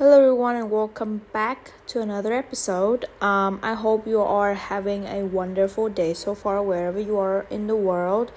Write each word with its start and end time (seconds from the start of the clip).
Hello, 0.00 0.18
everyone, 0.18 0.56
and 0.56 0.70
welcome 0.70 1.20
back 1.30 1.72
to 1.88 2.00
another 2.00 2.32
episode. 2.32 3.04
Um, 3.20 3.60
I 3.62 3.74
hope 3.74 4.06
you 4.06 4.22
are 4.22 4.54
having 4.54 5.04
a 5.04 5.26
wonderful 5.26 5.90
day 5.90 6.14
so 6.14 6.34
far, 6.34 6.62
wherever 6.62 6.98
you 6.98 7.18
are 7.18 7.44
in 7.50 7.66
the 7.66 7.76
world. 7.76 8.32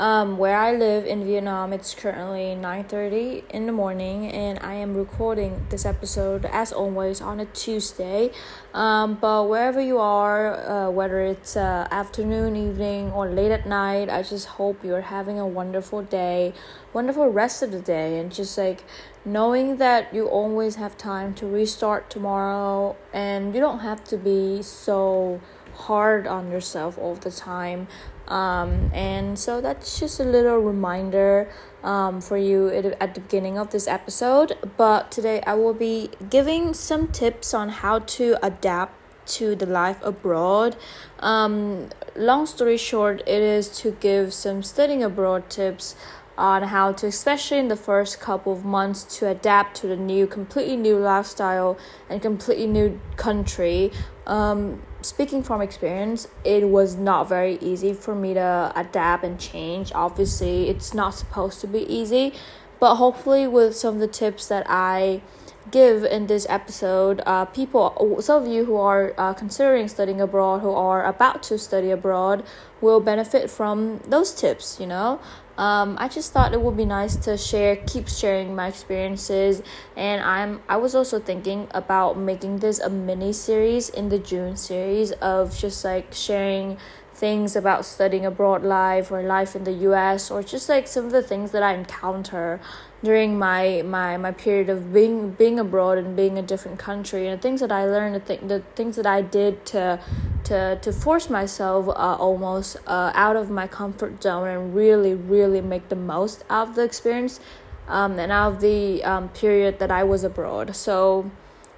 Um, 0.00 0.38
where 0.38 0.56
I 0.56 0.72
live 0.72 1.04
in 1.04 1.26
Vietnam, 1.26 1.74
it's 1.74 1.94
currently 1.94 2.54
9:30 2.54 3.44
in 3.50 3.66
the 3.66 3.72
morning, 3.72 4.32
and 4.32 4.58
I 4.62 4.72
am 4.72 4.96
recording 4.96 5.66
this 5.68 5.84
episode 5.84 6.46
as 6.46 6.72
always 6.72 7.20
on 7.20 7.38
a 7.38 7.44
Tuesday. 7.44 8.30
Um, 8.72 9.18
but 9.20 9.46
wherever 9.50 9.78
you 9.78 9.98
are, 9.98 10.56
uh, 10.56 10.90
whether 10.90 11.20
it's 11.20 11.54
uh, 11.54 11.86
afternoon, 11.90 12.56
evening, 12.56 13.12
or 13.12 13.28
late 13.28 13.50
at 13.50 13.66
night, 13.66 14.08
I 14.08 14.22
just 14.22 14.46
hope 14.56 14.82
you're 14.82 15.02
having 15.02 15.38
a 15.38 15.46
wonderful 15.46 16.00
day, 16.00 16.54
wonderful 16.94 17.28
rest 17.28 17.62
of 17.62 17.70
the 17.70 17.80
day, 17.80 18.18
and 18.18 18.32
just 18.32 18.56
like 18.56 18.84
knowing 19.26 19.76
that 19.76 20.14
you 20.14 20.24
always 20.28 20.76
have 20.76 20.96
time 20.96 21.34
to 21.34 21.46
restart 21.46 22.08
tomorrow, 22.08 22.96
and 23.12 23.54
you 23.54 23.60
don't 23.60 23.80
have 23.80 24.02
to 24.04 24.16
be 24.16 24.62
so 24.62 25.42
hard 25.74 26.26
on 26.26 26.50
yourself 26.50 26.98
all 26.98 27.14
the 27.14 27.30
time. 27.30 27.88
Um, 28.30 28.90
and 28.94 29.36
so 29.36 29.60
that's 29.60 29.98
just 29.98 30.20
a 30.20 30.24
little 30.24 30.58
reminder 30.58 31.50
um, 31.82 32.20
for 32.20 32.38
you 32.38 32.68
at 32.68 33.14
the 33.14 33.20
beginning 33.20 33.58
of 33.58 33.70
this 33.70 33.88
episode. 33.88 34.56
But 34.76 35.10
today 35.10 35.42
I 35.46 35.54
will 35.54 35.74
be 35.74 36.10
giving 36.30 36.72
some 36.72 37.08
tips 37.08 37.52
on 37.52 37.68
how 37.68 37.98
to 37.98 38.36
adapt 38.42 38.94
to 39.38 39.54
the 39.54 39.66
life 39.66 39.98
abroad. 40.02 40.76
Um, 41.18 41.88
long 42.16 42.46
story 42.46 42.76
short, 42.76 43.20
it 43.20 43.42
is 43.42 43.68
to 43.80 43.92
give 43.92 44.32
some 44.32 44.62
studying 44.62 45.02
abroad 45.02 45.50
tips 45.50 45.96
on 46.38 46.62
how 46.62 46.92
to, 46.92 47.06
especially 47.06 47.58
in 47.58 47.68
the 47.68 47.76
first 47.76 48.18
couple 48.18 48.52
of 48.52 48.64
months, 48.64 49.18
to 49.18 49.28
adapt 49.28 49.76
to 49.76 49.86
the 49.86 49.96
new, 49.96 50.26
completely 50.26 50.76
new 50.76 50.96
lifestyle 50.96 51.76
and 52.08 52.22
completely 52.22 52.66
new 52.66 52.98
country. 53.16 53.92
Um, 54.26 54.82
speaking 55.02 55.42
from 55.42 55.60
experience, 55.60 56.28
it 56.44 56.68
was 56.68 56.96
not 56.96 57.28
very 57.28 57.56
easy 57.60 57.92
for 57.92 58.14
me 58.14 58.34
to 58.34 58.72
adapt 58.74 59.24
and 59.24 59.38
change. 59.38 59.92
Obviously, 59.94 60.68
it's 60.68 60.94
not 60.94 61.14
supposed 61.14 61.60
to 61.60 61.66
be 61.66 61.80
easy, 61.80 62.34
but 62.78 62.96
hopefully, 62.96 63.46
with 63.46 63.76
some 63.76 63.94
of 63.94 64.00
the 64.00 64.08
tips 64.08 64.48
that 64.48 64.66
I 64.68 65.22
give 65.70 66.04
in 66.04 66.26
this 66.26 66.46
episode, 66.48 67.22
uh, 67.26 67.44
people, 67.44 68.16
some 68.20 68.42
of 68.42 68.48
you 68.48 68.64
who 68.64 68.76
are 68.76 69.14
uh, 69.18 69.34
considering 69.34 69.88
studying 69.88 70.20
abroad, 70.20 70.60
who 70.60 70.72
are 70.72 71.04
about 71.04 71.42
to 71.44 71.58
study 71.58 71.90
abroad, 71.90 72.44
will 72.80 73.00
benefit 73.00 73.50
from 73.50 74.00
those 74.08 74.32
tips, 74.34 74.78
you 74.80 74.86
know 74.86 75.20
um, 75.60 75.98
I 76.00 76.08
just 76.08 76.32
thought 76.32 76.54
it 76.54 76.62
would 76.62 76.78
be 76.78 76.86
nice 76.86 77.16
to 77.16 77.36
share, 77.36 77.76
keep 77.76 78.08
sharing 78.08 78.56
my 78.56 78.68
experiences, 78.68 79.62
and 79.94 80.22
I'm 80.22 80.62
I 80.70 80.78
was 80.78 80.94
also 80.94 81.20
thinking 81.20 81.68
about 81.72 82.16
making 82.16 82.60
this 82.60 82.80
a 82.80 82.88
mini 82.88 83.34
series 83.34 83.90
in 83.90 84.08
the 84.08 84.18
June 84.18 84.56
series 84.56 85.12
of 85.20 85.54
just 85.54 85.84
like 85.84 86.14
sharing 86.14 86.78
things 87.12 87.56
about 87.56 87.84
studying 87.84 88.24
abroad 88.24 88.62
life 88.62 89.12
or 89.12 89.22
life 89.22 89.54
in 89.54 89.64
the 89.64 89.76
US 89.90 90.30
or 90.30 90.42
just 90.42 90.70
like 90.70 90.88
some 90.88 91.04
of 91.04 91.12
the 91.12 91.22
things 91.22 91.50
that 91.50 91.62
I 91.62 91.74
encounter 91.74 92.58
during 93.02 93.38
my 93.38 93.82
my 93.82 94.16
my 94.16 94.30
period 94.30 94.68
of 94.68 94.92
being 94.92 95.30
being 95.32 95.58
abroad 95.58 95.96
and 95.98 96.14
being 96.16 96.38
a 96.38 96.42
different 96.42 96.78
country. 96.78 97.26
And 97.26 97.38
the 97.38 97.42
things 97.42 97.60
that 97.60 97.72
I 97.72 97.86
learned 97.86 98.14
the, 98.14 98.20
th- 98.20 98.40
the 98.46 98.60
things 98.74 98.96
that 98.96 99.06
I 99.06 99.22
did 99.22 99.64
to 99.66 100.00
to 100.44 100.78
to 100.80 100.92
force 100.92 101.30
myself 101.30 101.88
uh, 101.88 101.92
almost 101.92 102.76
uh, 102.86 103.12
out 103.14 103.36
of 103.36 103.50
my 103.50 103.66
comfort 103.66 104.22
zone 104.22 104.48
and 104.48 104.74
really 104.74 105.14
really 105.14 105.60
make 105.60 105.88
the 105.88 105.96
most 105.96 106.44
of 106.50 106.74
the 106.74 106.82
experience 106.82 107.40
um, 107.88 108.18
and 108.18 108.30
out 108.30 108.54
of 108.54 108.60
the 108.60 109.02
um, 109.04 109.28
period 109.30 109.78
that 109.78 109.90
I 109.90 110.04
was 110.04 110.22
abroad. 110.24 110.76
So 110.76 111.30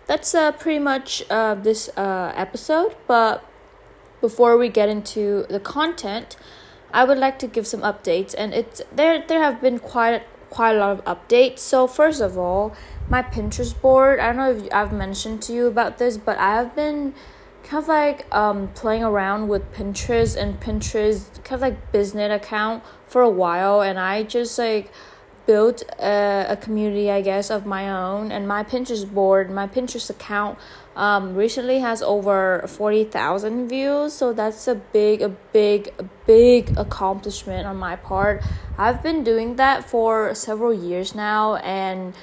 that's 0.06 0.34
uh, 0.34 0.52
pretty 0.52 0.80
much 0.80 1.22
uh, 1.30 1.54
this 1.54 1.88
uh, 1.96 2.32
episode. 2.34 2.96
But 3.06 3.44
before 4.20 4.56
we 4.58 4.68
get 4.68 4.88
into 4.88 5.46
the 5.48 5.60
content, 5.60 6.36
I 6.92 7.04
would 7.04 7.18
like 7.18 7.38
to 7.40 7.46
give 7.46 7.66
some 7.66 7.80
updates, 7.80 8.34
and 8.36 8.52
it's 8.52 8.82
there. 8.94 9.24
There 9.26 9.42
have 9.42 9.60
been 9.60 9.78
quite 9.78 10.22
quite 10.52 10.76
a 10.76 10.78
lot 10.78 10.92
of 10.98 11.04
updates. 11.12 11.60
So 11.60 11.86
first 11.86 12.20
of 12.20 12.36
all, 12.36 12.74
my 13.08 13.22
Pinterest 13.22 13.74
board. 13.80 14.20
I 14.20 14.26
don't 14.26 14.36
know 14.36 14.52
if 14.52 14.72
I've 14.72 14.92
mentioned 14.92 15.40
to 15.44 15.52
you 15.52 15.66
about 15.66 15.98
this, 15.98 16.16
but 16.16 16.36
I 16.38 16.54
have 16.56 16.76
been 16.76 17.14
kind 17.64 17.82
of 17.82 17.88
like 17.88 18.26
um 18.34 18.68
playing 18.74 19.04
around 19.04 19.48
with 19.48 19.62
Pinterest 19.72 20.36
and 20.36 20.60
Pinterest 20.60 21.20
kind 21.42 21.56
of 21.58 21.62
like 21.62 21.92
business 21.92 22.30
account 22.30 22.82
for 23.06 23.22
a 23.22 23.34
while, 23.42 23.80
and 23.80 23.98
I 23.98 24.22
just 24.22 24.58
like 24.58 24.92
built 25.46 25.82
a, 25.98 26.46
a 26.48 26.56
community, 26.56 27.10
I 27.10 27.20
guess, 27.20 27.50
of 27.50 27.66
my 27.66 27.84
own, 27.90 28.30
and 28.30 28.46
my 28.46 28.62
Pinterest 28.62 29.08
board, 29.18 29.50
my 29.50 29.66
Pinterest 29.66 30.08
account 30.10 30.58
um, 30.96 31.34
recently 31.34 31.78
has 31.78 32.02
over 32.02 32.64
40,000 32.66 33.68
views. 33.68 34.12
So 34.12 34.32
that's 34.32 34.68
a 34.68 34.74
big, 34.74 35.22
a 35.22 35.28
big, 35.28 35.92
a 35.98 36.04
big 36.26 36.76
accomplishment 36.76 37.66
on 37.66 37.76
my 37.76 37.96
part. 37.96 38.42
I've 38.78 39.02
been 39.02 39.24
doing 39.24 39.56
that 39.56 39.88
for 39.88 40.34
several 40.34 40.72
years 40.72 41.14
now 41.14 41.56
and 41.56 42.14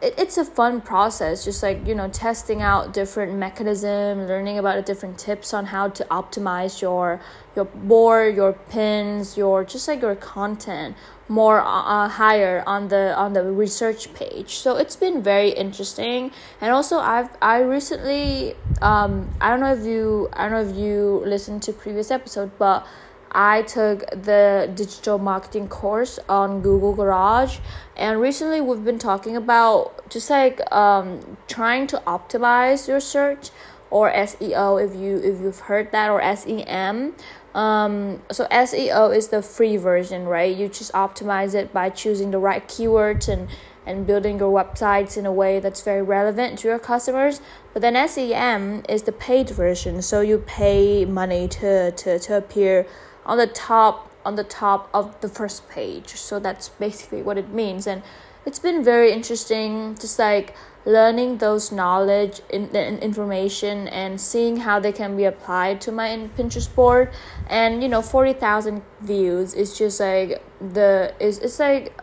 it, 0.00 0.14
it's 0.18 0.38
a 0.38 0.44
fun 0.44 0.80
process 0.80 1.44
just 1.44 1.62
like 1.62 1.86
you 1.86 1.94
know 1.94 2.08
testing 2.08 2.62
out 2.62 2.92
different 2.92 3.34
mechanisms 3.34 4.28
learning 4.28 4.58
about 4.58 4.84
different 4.86 5.18
tips 5.18 5.52
on 5.52 5.66
how 5.66 5.88
to 5.88 6.04
optimize 6.04 6.80
your 6.80 7.20
your 7.56 7.64
board 7.64 8.36
your 8.36 8.52
pins 8.52 9.36
your 9.36 9.64
just 9.64 9.88
like 9.88 10.02
your 10.02 10.16
content 10.16 10.96
more 11.28 11.60
uh, 11.60 12.08
higher 12.08 12.64
on 12.66 12.88
the 12.88 13.14
on 13.14 13.34
the 13.34 13.42
research 13.44 14.12
page. 14.14 14.54
So 14.54 14.76
it's 14.76 14.96
been 14.96 15.22
very 15.22 15.50
interesting. 15.50 16.32
And 16.60 16.72
also 16.72 16.98
i've 16.98 17.30
i 17.42 17.60
recently 17.60 18.54
um 18.82 19.28
i 19.40 19.50
don't 19.50 19.60
know 19.60 19.72
if 19.72 19.84
you 19.84 20.28
i 20.32 20.48
don't 20.48 20.52
know 20.52 20.70
if 20.70 20.76
you 20.76 21.22
listened 21.24 21.62
to 21.64 21.72
previous 21.72 22.10
episode 22.10 22.50
but 22.58 22.86
I 23.32 23.62
took 23.62 24.00
the 24.10 24.70
digital 24.74 25.18
marketing 25.18 25.68
course 25.68 26.18
on 26.28 26.60
Google 26.60 26.94
Garage, 26.94 27.58
and 27.96 28.20
recently 28.20 28.60
we've 28.60 28.84
been 28.84 28.98
talking 28.98 29.36
about 29.36 30.08
just 30.10 30.30
like 30.30 30.60
um, 30.72 31.36
trying 31.46 31.86
to 31.88 32.02
optimize 32.06 32.88
your 32.88 33.00
search 33.00 33.50
or 33.90 34.12
SEO 34.12 34.84
if 34.84 34.94
you 34.94 35.16
if 35.18 35.40
you've 35.40 35.60
heard 35.60 35.92
that 35.92 36.10
or 36.10 36.22
SEM. 36.36 37.14
Um, 37.54 38.22
so 38.30 38.46
SEO 38.46 39.14
is 39.16 39.28
the 39.28 39.42
free 39.42 39.76
version, 39.76 40.26
right? 40.26 40.54
You 40.54 40.68
just 40.68 40.92
optimize 40.92 41.54
it 41.54 41.72
by 41.72 41.90
choosing 41.90 42.30
the 42.30 42.38
right 42.38 42.66
keywords 42.66 43.28
and 43.28 43.48
and 43.86 44.06
building 44.06 44.38
your 44.38 44.52
websites 44.52 45.16
in 45.16 45.24
a 45.24 45.32
way 45.32 45.60
that's 45.60 45.80
very 45.80 46.02
relevant 46.02 46.58
to 46.58 46.68
your 46.68 46.78
customers. 46.78 47.40
But 47.72 47.80
then 47.80 48.08
SEM 48.08 48.82
is 48.86 49.02
the 49.04 49.12
paid 49.12 49.48
version, 49.48 50.02
so 50.02 50.20
you 50.20 50.38
pay 50.38 51.04
money 51.04 51.48
to 51.48 51.90
to, 51.92 52.18
to 52.18 52.36
appear 52.36 52.86
on 53.28 53.36
the 53.36 53.46
top 53.46 54.10
on 54.24 54.34
the 54.34 54.44
top 54.44 54.90
of 54.92 55.18
the 55.20 55.28
first 55.28 55.68
page. 55.68 56.14
So 56.16 56.38
that's 56.38 56.68
basically 56.68 57.22
what 57.22 57.38
it 57.38 57.50
means. 57.50 57.86
And 57.86 58.02
it's 58.44 58.58
been 58.58 58.82
very 58.82 59.12
interesting 59.12 59.96
just 59.98 60.18
like 60.18 60.54
learning 60.84 61.38
those 61.38 61.70
knowledge 61.70 62.40
and 62.52 62.74
in, 62.74 62.98
information 62.98 63.88
and 63.88 64.20
seeing 64.20 64.56
how 64.56 64.80
they 64.80 64.92
can 64.92 65.16
be 65.16 65.24
applied 65.24 65.80
to 65.82 65.92
my 65.92 66.08
pinterest 66.36 66.74
board. 66.74 67.10
And 67.48 67.82
you 67.82 67.88
know 67.88 68.02
40000 68.02 68.82
views 69.00 69.54
is 69.54 69.78
just 69.78 70.00
like 70.00 70.42
the 70.60 71.14
is 71.20 71.38
it's 71.38 71.58
like 71.58 71.98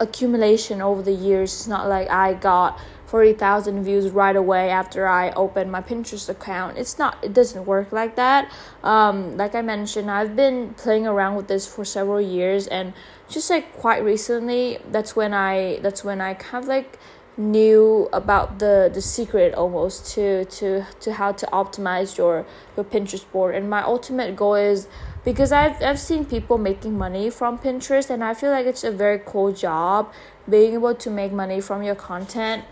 accumulation 0.00 0.82
over 0.82 1.02
the 1.02 1.12
years. 1.12 1.52
It's 1.52 1.68
not 1.68 1.88
like 1.88 2.10
i 2.10 2.34
got 2.34 2.80
40,000 3.06 3.84
views 3.84 4.10
right 4.10 4.34
away 4.36 4.70
after 4.70 5.06
I 5.06 5.30
open 5.30 5.70
my 5.70 5.80
Pinterest 5.80 6.28
account. 6.28 6.76
It's 6.76 6.98
not, 6.98 7.22
it 7.22 7.32
doesn't 7.32 7.64
work 7.64 7.92
like 7.92 8.16
that. 8.16 8.52
Um, 8.82 9.36
like 9.36 9.54
I 9.54 9.62
mentioned, 9.62 10.10
I've 10.10 10.34
been 10.34 10.74
playing 10.74 11.06
around 11.06 11.36
with 11.36 11.48
this 11.48 11.66
for 11.66 11.84
several 11.84 12.20
years 12.20 12.66
and 12.66 12.92
just 13.28 13.48
like 13.48 13.72
quite 13.76 14.04
recently, 14.04 14.78
that's 14.90 15.14
when 15.14 15.32
I, 15.32 15.78
that's 15.82 16.04
when 16.04 16.20
I 16.20 16.34
kind 16.34 16.64
of 16.64 16.68
like 16.68 16.98
knew 17.38 18.08
about 18.14 18.58
the 18.60 18.90
the 18.92 19.02
secret 19.02 19.52
almost 19.52 20.06
to 20.14 20.46
to 20.46 20.86
to 21.00 21.12
how 21.12 21.32
to 21.32 21.44
optimize 21.52 22.16
your 22.16 22.46
your 22.76 22.84
Pinterest 22.84 23.30
board 23.30 23.54
and 23.54 23.68
my 23.68 23.82
ultimate 23.82 24.34
goal 24.34 24.54
is 24.54 24.88
because 25.22 25.52
I've 25.52 25.82
I've 25.82 26.00
seen 26.00 26.24
people 26.24 26.56
making 26.56 26.96
money 26.96 27.28
from 27.28 27.58
Pinterest 27.58 28.08
and 28.08 28.24
I 28.24 28.32
feel 28.32 28.50
like 28.50 28.64
it's 28.64 28.84
a 28.84 28.90
very 28.90 29.20
cool 29.24 29.52
job 29.52 30.10
being 30.48 30.72
able 30.74 30.94
to 30.94 31.10
make 31.10 31.30
money 31.30 31.60
from 31.60 31.82
your 31.82 31.94
content 31.94 32.64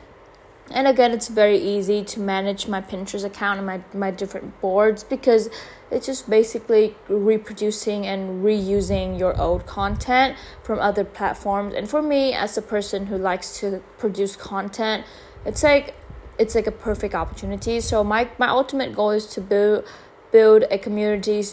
and 0.70 0.87
again 0.87 1.12
it's 1.12 1.28
very 1.28 1.58
easy 1.58 2.02
to 2.02 2.20
manage 2.20 2.66
my 2.66 2.81
pinterest 2.81 3.25
account 3.25 3.58
and 3.58 3.66
my, 3.66 3.81
my 3.93 4.11
different 4.11 4.61
boards 4.61 5.05
because 5.05 5.50
it's 5.90 6.06
just 6.06 6.28
basically 6.28 6.96
reproducing 7.08 8.06
and 8.06 8.44
reusing 8.44 9.19
your 9.19 9.38
old 9.40 9.66
content 9.66 10.37
from 10.62 10.78
other 10.78 11.05
platforms 11.05 11.75
and 11.75 11.88
for 11.88 12.00
me 12.00 12.32
as 12.32 12.56
a 12.56 12.62
person 12.62 13.06
who 13.06 13.16
likes 13.16 13.61
to 13.61 13.82
produce 13.99 14.37
content 14.37 15.05
it's 15.44 15.62
like 15.62 15.94
it's 16.38 16.55
like 16.55 16.67
a 16.67 16.72
perfect 16.72 17.14
opportunity 17.14 17.78
so 17.81 18.02
my 18.02 18.28
my 18.38 18.49
ultimate 18.49 18.94
goal 18.94 19.10
is 19.10 19.26
to 19.26 19.40
build 19.40 19.84
build 20.32 20.64
a 20.70 20.78
community 20.78 21.44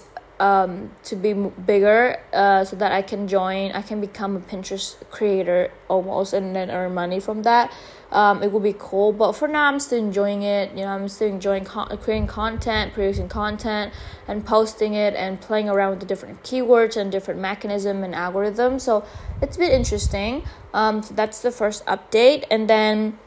um, 0.42 0.90
to 1.04 1.16
be 1.16 1.34
bigger 1.34 2.20
uh, 2.34 2.66
so 2.66 2.76
that 2.78 2.92
I 2.92 3.04
can 3.04 3.28
join, 3.28 3.72
I 3.74 3.84
can 3.84 4.02
become 4.02 4.36
a 4.36 4.40
Pinterest 4.40 4.96
creator 5.12 5.72
almost 5.88 6.34
and 6.34 6.56
then 6.56 6.72
earn 6.72 6.96
money 6.96 7.20
from 7.20 7.44
that. 7.44 7.72
Um, 8.12 8.44
it 8.44 8.52
would 8.52 8.64
be 8.64 8.76
cool. 8.78 9.14
But 9.14 9.34
for 9.34 9.48
now, 9.48 9.68
I'm 9.68 9.80
still 9.80 10.00
enjoying 10.00 10.44
it. 10.44 10.72
You 10.72 10.84
know, 10.84 10.88
I'm 10.90 11.08
still 11.08 11.30
enjoying 11.30 11.66
con- 11.66 11.98
creating 11.98 12.28
content, 12.28 12.94
producing 12.94 13.30
content, 13.30 13.94
and 14.28 14.46
posting 14.46 14.94
it, 14.94 15.14
and 15.16 15.40
playing 15.40 15.70
around 15.70 15.92
with 15.92 16.00
the 16.02 16.06
different 16.06 16.44
keywords 16.44 16.98
and 16.98 17.12
different 17.12 17.40
mechanism 17.40 18.04
and 18.04 18.14
algorithms. 18.14 18.82
So 18.82 19.06
it's 19.42 19.58
been 19.58 19.72
interesting. 19.72 20.44
Um, 20.74 21.02
so 21.04 21.14
that's 21.14 21.42
the 21.42 21.52
first 21.52 21.86
update, 21.86 22.46
and 22.52 22.70
then, 22.70 23.18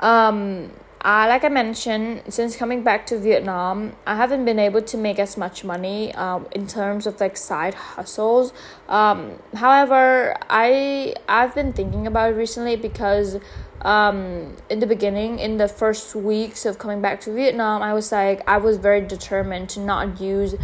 um, 0.00 0.72
uh, 1.02 1.24
like 1.28 1.44
I 1.44 1.48
mentioned, 1.48 2.22
since 2.28 2.56
coming 2.56 2.82
back 2.82 3.06
to 3.06 3.18
Vietnam, 3.18 3.94
I 4.06 4.16
haven't 4.16 4.44
been 4.44 4.58
able 4.58 4.82
to 4.82 4.98
make 4.98 5.18
as 5.18 5.38
much 5.38 5.64
money 5.64 6.14
um, 6.14 6.46
in 6.52 6.66
terms 6.66 7.06
of 7.06 7.18
like 7.20 7.38
side 7.38 7.72
hustles. 7.72 8.52
Um, 8.86 9.38
however, 9.54 10.36
I 10.50 11.14
I've 11.26 11.54
been 11.54 11.72
thinking 11.72 12.06
about 12.06 12.32
it 12.32 12.36
recently 12.36 12.76
because 12.76 13.38
um, 13.82 14.56
in 14.68 14.80
the 14.80 14.86
beginning, 14.86 15.38
in 15.38 15.56
the 15.56 15.68
first 15.68 16.14
weeks 16.14 16.66
of 16.66 16.78
coming 16.78 17.00
back 17.00 17.20
to 17.22 17.32
Vietnam, 17.32 17.82
I 17.82 17.94
was 17.94 18.12
like 18.12 18.42
I 18.48 18.58
was 18.58 18.76
very 18.76 19.00
determined 19.00 19.68
to 19.70 19.80
not 19.80 20.20
use 20.20 20.54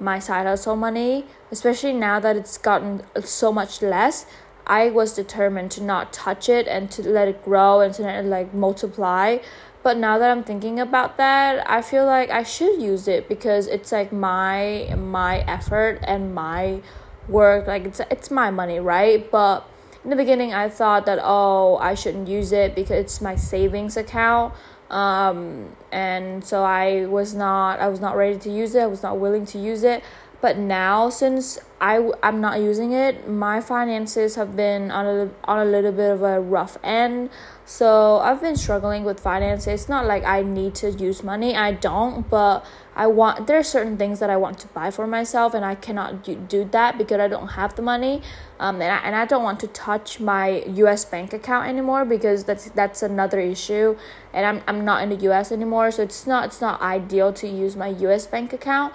my 0.00 0.18
side 0.18 0.46
hustle 0.46 0.76
money, 0.76 1.26
especially 1.50 1.92
now 1.92 2.18
that 2.20 2.36
it's 2.36 2.58
gotten 2.58 3.02
so 3.22 3.52
much 3.52 3.80
less. 3.82 4.26
I 4.66 4.90
was 4.90 5.12
determined 5.12 5.70
to 5.72 5.82
not 5.82 6.12
touch 6.12 6.48
it 6.48 6.66
and 6.66 6.90
to 6.92 7.02
let 7.02 7.28
it 7.28 7.44
grow 7.44 7.80
and 7.80 7.92
to 7.94 8.02
let 8.02 8.24
it 8.24 8.28
like 8.28 8.54
multiply. 8.54 9.38
But 9.82 9.98
now 9.98 10.16
that 10.16 10.30
i'm 10.30 10.42
thinking 10.42 10.80
about 10.80 11.18
that 11.18 11.62
i 11.68 11.82
feel 11.82 12.06
like 12.06 12.30
i 12.30 12.42
should 12.42 12.80
use 12.80 13.06
it 13.06 13.28
because 13.28 13.66
it's 13.66 13.92
like 13.92 14.14
my 14.14 14.94
my 14.96 15.40
effort 15.40 15.98
and 16.04 16.34
my 16.34 16.80
work. 17.28 17.66
Like 17.66 17.84
it's 17.84 18.00
it's 18.10 18.30
my 18.30 18.50
money 18.50 18.80
right? 18.80 19.30
But 19.30 19.68
in 20.04 20.10
the 20.10 20.16
beginning 20.16 20.52
i 20.52 20.68
thought 20.68 21.06
that 21.06 21.18
oh 21.22 21.76
i 21.78 21.94
shouldn't 21.94 22.28
use 22.28 22.52
it 22.52 22.74
because 22.74 22.98
it's 22.98 23.20
my 23.20 23.34
savings 23.34 23.96
account. 23.96 24.54
Um 24.90 25.74
and 25.90 26.44
so 26.44 26.62
i 26.62 27.06
was 27.06 27.34
not 27.34 27.80
i 27.80 27.88
was 27.88 28.00
not 28.00 28.16
ready 28.16 28.38
to 28.38 28.50
use 28.50 28.74
it. 28.74 28.82
I 28.82 28.86
was 28.86 29.02
not 29.02 29.18
willing 29.18 29.46
to 29.46 29.58
use 29.58 29.82
it 29.82 30.04
but 30.44 30.58
now 30.58 31.08
since 31.08 31.58
I 31.80 32.10
I'm 32.22 32.38
not 32.42 32.60
using 32.60 32.92
it, 32.92 33.26
my 33.26 33.62
finances 33.62 34.34
have 34.34 34.54
been 34.54 34.90
on 34.90 35.06
a 35.06 35.30
on 35.44 35.58
a 35.58 35.64
little 35.64 35.90
bit 35.90 36.10
of 36.10 36.20
a 36.20 36.38
rough 36.38 36.76
end. 36.84 37.30
So 37.64 38.18
I've 38.18 38.42
been 38.42 38.54
struggling 38.54 39.04
with 39.04 39.18
finances. 39.20 39.68
It's 39.68 39.88
not 39.88 40.04
like 40.04 40.22
I 40.22 40.42
need 40.42 40.74
to 40.82 40.90
use 40.90 41.22
money. 41.22 41.56
I 41.56 41.72
don't, 41.72 42.28
but 42.28 42.62
I 42.94 43.06
want 43.06 43.46
there 43.46 43.58
are 43.58 43.68
certain 43.76 43.96
things 43.96 44.20
that 44.20 44.28
I 44.28 44.36
want 44.36 44.58
to 44.58 44.68
buy 44.68 44.90
for 44.90 45.06
myself 45.06 45.54
and 45.54 45.64
I 45.64 45.76
cannot 45.76 46.22
do, 46.24 46.68
that 46.72 46.98
because 46.98 47.20
I 47.20 47.28
don't 47.28 47.52
have 47.60 47.74
the 47.74 47.80
money. 47.94 48.20
Um 48.60 48.82
and 48.82 48.92
I, 48.92 48.98
and 49.06 49.16
I 49.16 49.24
don't 49.24 49.44
want 49.48 49.60
to 49.60 49.68
touch 49.68 50.20
my 50.20 50.62
US 50.84 51.06
bank 51.06 51.32
account 51.32 51.68
anymore 51.68 52.04
because 52.04 52.44
that's 52.44 52.68
that's 52.80 53.02
another 53.02 53.40
issue 53.40 53.96
and 54.34 54.44
I'm 54.44 54.62
I'm 54.68 54.84
not 54.84 55.02
in 55.04 55.08
the 55.08 55.20
US 55.30 55.50
anymore, 55.52 55.90
so 55.90 56.02
it's 56.02 56.26
not 56.26 56.44
it's 56.48 56.60
not 56.60 56.82
ideal 56.82 57.32
to 57.32 57.48
use 57.48 57.76
my 57.76 57.88
US 58.08 58.26
bank 58.26 58.52
account. 58.52 58.92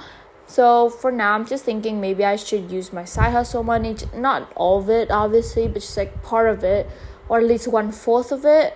So 0.49 0.89
for 0.89 1.11
now, 1.11 1.35
I'm 1.35 1.45
just 1.45 1.63
thinking 1.63 2.01
maybe 2.01 2.25
I 2.25 2.35
should 2.35 2.71
use 2.71 2.91
my 2.91 3.05
side 3.05 3.33
hustle 3.33 3.61
money, 3.61 3.95
not 4.15 4.51
all 4.55 4.79
of 4.79 4.89
it, 4.89 5.11
obviously, 5.11 5.67
but 5.67 5.83
just 5.83 5.95
like 5.95 6.23
part 6.23 6.49
of 6.49 6.63
it, 6.63 6.89
or 7.29 7.37
at 7.37 7.45
least 7.45 7.67
one 7.67 7.91
fourth 7.91 8.31
of 8.31 8.45
it, 8.45 8.75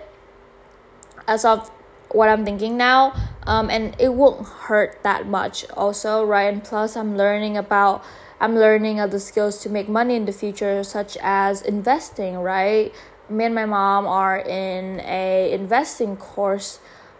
as 1.26 1.44
of 1.44 1.68
what 2.10 2.28
I'm 2.28 2.44
thinking 2.44 2.76
now. 2.76 3.12
Um, 3.44 3.70
and 3.70 3.96
it 3.98 4.14
won't 4.14 4.46
hurt 4.46 5.02
that 5.02 5.26
much, 5.26 5.68
also, 5.70 6.24
right? 6.24 6.44
And 6.44 6.62
plus, 6.62 6.96
I'm 6.96 7.16
learning 7.16 7.56
about. 7.56 8.04
I'm 8.38 8.54
learning 8.54 9.00
other 9.00 9.18
skills 9.18 9.58
to 9.62 9.68
make 9.68 9.88
money 9.88 10.14
in 10.14 10.26
the 10.26 10.32
future, 10.32 10.84
such 10.84 11.16
as 11.20 11.60
investing, 11.62 12.36
right? 12.38 12.94
Me 13.28 13.46
and 13.46 13.54
my 13.54 13.66
mom 13.66 14.06
are 14.06 14.38
in 14.38 15.00
a 15.00 15.50
investing 15.52 16.16
course 16.16 16.78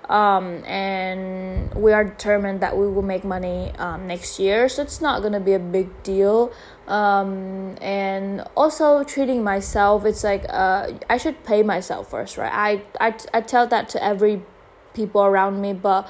um, 0.08 0.62
and 0.64 1.72
we 1.74 1.92
are 1.92 2.04
determined 2.04 2.60
that 2.60 2.76
we 2.76 2.86
will 2.88 3.02
make 3.02 3.24
money 3.24 3.72
um, 3.78 4.06
next 4.06 4.38
year. 4.38 4.68
So 4.68 4.82
it's 4.82 5.00
not 5.00 5.22
gonna 5.22 5.40
be 5.40 5.54
a 5.54 5.58
big 5.58 6.02
deal. 6.02 6.52
Um, 6.86 7.76
and 7.80 8.44
also 8.54 9.04
treating 9.04 9.42
myself 9.42 10.04
it's 10.04 10.22
like 10.22 10.44
uh, 10.50 10.92
i 11.08 11.16
should 11.16 11.42
pay 11.44 11.62
myself 11.62 12.10
first 12.10 12.36
right? 12.36 12.52
I, 12.52 12.82
I 13.08 13.14
i 13.32 13.40
tell 13.40 13.66
that 13.68 13.88
to 13.90 14.04
every 14.04 14.42
people 14.92 15.22
around 15.22 15.62
me 15.62 15.72
but 15.72 16.06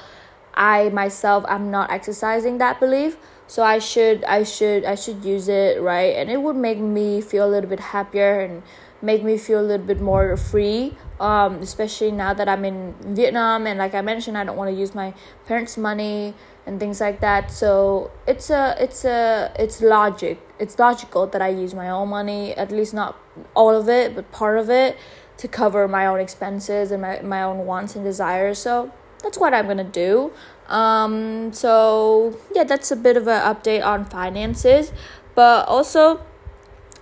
i 0.53 0.89
myself 0.89 1.45
i'm 1.47 1.71
not 1.71 1.91
exercising 1.91 2.57
that 2.57 2.81
belief. 2.81 3.17
So 3.47 3.63
i 3.63 3.79
should 3.79 4.25
i 4.25 4.43
should 4.43 4.83
i 4.83 4.95
should 4.95 5.23
use 5.23 5.47
it 5.47 5.81
right? 5.81 6.13
And 6.17 6.29
it 6.29 6.41
would 6.41 6.57
make 6.57 6.79
me 6.79 7.21
feel 7.21 7.47
a 7.47 7.51
little 7.51 7.69
bit 7.69 7.79
happier 7.79 8.41
and 8.41 8.61
make 9.05 9.23
me 9.23 9.37
feel 9.37 9.59
a 9.59 9.67
little 9.69 9.85
bit 9.85 10.01
more 10.01 10.35
free 10.35 10.97
um, 11.19 11.55
especially 11.55 12.11
now 12.11 12.33
that 12.33 12.49
i'm 12.49 12.65
in 12.65 12.93
vietnam 13.19 13.67
and 13.67 13.79
like 13.79 13.93
i 13.93 14.01
mentioned 14.01 14.37
i 14.37 14.43
don't 14.43 14.57
want 14.57 14.69
to 14.69 14.77
use 14.77 14.95
my 14.95 15.13
parents 15.45 15.77
money 15.77 16.33
and 16.65 16.79
things 16.79 16.99
like 16.99 17.19
that. 17.21 17.51
So 17.51 18.11
it's 18.27 18.49
a 18.49 18.75
it's 18.79 19.05
a 19.05 19.53
it's 19.57 19.81
logic 19.81 20.39
it's 20.57 20.79
logical 20.79 21.27
that 21.27 21.41
i 21.41 21.49
use 21.49 21.73
my 21.73 21.89
own 21.89 22.09
money 22.09 22.53
at 22.53 22.71
least 22.71 22.93
not 22.93 23.17
all 23.53 23.75
of 23.75 23.89
it 23.89 24.15
but 24.15 24.31
part 24.31 24.57
of 24.57 24.69
it 24.69 24.97
to 25.37 25.47
cover 25.47 25.85
my 25.87 26.05
own 26.05 26.19
expenses 26.19 26.91
and 26.91 27.01
my, 27.01 27.21
my 27.21 27.43
own 27.43 27.65
wants 27.65 27.95
and 27.95 28.05
desires. 28.05 28.57
So 28.57 28.91
that's 29.21 29.37
what 29.37 29.53
i'm 29.53 29.67
gonna 29.67 29.83
do. 29.83 30.31
Um, 30.67 31.53
so 31.53 32.39
yeah 32.53 32.63
that's 32.63 32.91
a 32.91 32.95
bit 32.95 33.17
of 33.17 33.27
an 33.27 33.41
update 33.41 33.85
on 33.85 34.05
finances. 34.05 34.91
But 35.35 35.67
also 35.67 36.21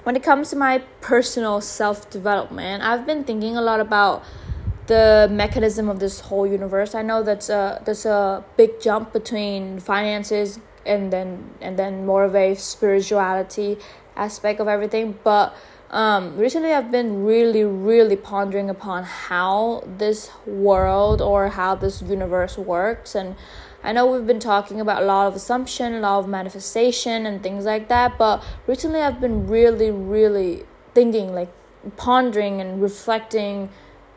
when 0.03 0.15
it 0.15 0.23
comes 0.23 0.49
to 0.49 0.55
my 0.55 0.79
personal 1.01 1.61
self 1.61 2.09
development, 2.09 2.83
I've 2.83 3.05
been 3.05 3.23
thinking 3.23 3.55
a 3.57 3.61
lot 3.61 3.79
about 3.79 4.23
the 4.87 5.29
mechanism 5.31 5.89
of 5.89 5.99
this 5.99 6.19
whole 6.19 6.45
universe. 6.45 6.93
I 6.93 7.01
know 7.01 7.23
that's 7.23 7.49
a 7.49 7.81
there's 7.85 8.05
a 8.05 8.43
big 8.57 8.81
jump 8.81 9.13
between 9.13 9.79
finances 9.79 10.59
and 10.85 11.11
then 11.11 11.51
and 11.61 11.79
then 11.79 12.05
more 12.05 12.25
of 12.25 12.35
a 12.35 12.55
spirituality 12.55 13.77
aspect 14.15 14.59
of 14.59 14.67
everything, 14.67 15.17
but 15.23 15.55
um, 15.89 16.37
recently 16.37 16.73
I've 16.73 16.91
been 16.91 17.23
really, 17.23 17.63
really 17.63 18.15
pondering 18.15 18.69
upon 18.69 19.03
how 19.03 19.83
this 19.85 20.31
world 20.45 21.21
or 21.21 21.49
how 21.49 21.75
this 21.75 22.01
universe 22.01 22.57
works 22.57 23.13
and 23.13 23.35
I 23.83 23.91
know 23.91 24.09
we've 24.09 24.25
been 24.25 24.39
talking 24.39 24.79
about 24.79 25.03
a 25.03 25.05
lot 25.05 25.27
of 25.27 25.35
assumption, 25.35 25.93
a 25.93 25.99
lot 25.99 26.19
of 26.19 26.27
manifestation, 26.27 27.25
and 27.25 27.43
things 27.43 27.65
like 27.65 27.89
that, 27.89 28.17
but 28.17 28.41
recently 28.65 29.01
I've 29.01 29.19
been 29.19 29.47
really, 29.47 29.91
really 29.91 30.65
thinking, 30.93 31.35
like 31.35 31.51
pondering 31.97 32.61
and 32.61 32.81
reflecting 32.81 33.69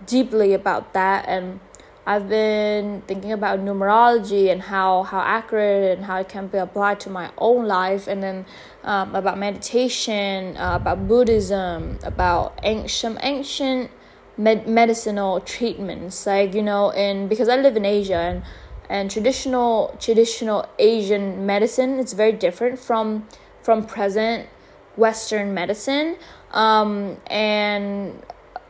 deeply 0.07 0.55
about 0.55 0.93
that. 0.93 1.25
And 1.27 1.59
I've 2.07 2.29
been 2.29 3.03
thinking 3.09 3.33
about 3.33 3.59
numerology 3.59 4.53
and 4.53 4.63
how, 4.63 5.03
how 5.03 5.19
accurate 5.19 5.99
and 5.99 6.05
how 6.05 6.19
it 6.19 6.29
can 6.29 6.47
be 6.47 6.59
applied 6.59 7.01
to 7.01 7.11
my 7.11 7.33
own 7.37 7.67
life, 7.67 8.07
and 8.07 8.23
then 8.23 8.47
um, 8.85 9.17
about 9.17 9.37
meditation, 9.37 10.57
uh, 10.57 10.77
about 10.77 11.09
Buddhism, 11.09 11.99
about 12.05 12.61
ancient, 12.63 13.19
ancient 13.25 13.91
med- 14.37 14.69
medicinal 14.69 15.41
treatments. 15.41 16.25
Like, 16.25 16.55
you 16.55 16.63
know, 16.63 16.93
and 16.93 17.29
because 17.29 17.49
I 17.49 17.57
live 17.57 17.77
in 17.77 17.85
Asia 17.85 18.15
and 18.15 18.43
and 18.89 19.11
traditional 19.11 19.97
traditional 20.01 20.67
Asian 20.79 21.47
medicine 21.47 21.99
is 21.99 22.13
very 22.13 22.33
different 22.33 22.79
from 22.79 23.27
from 23.63 23.85
present 23.85 24.49
Western 24.97 25.53
medicine. 25.55 26.17
Um, 26.53 27.17
and 27.27 28.23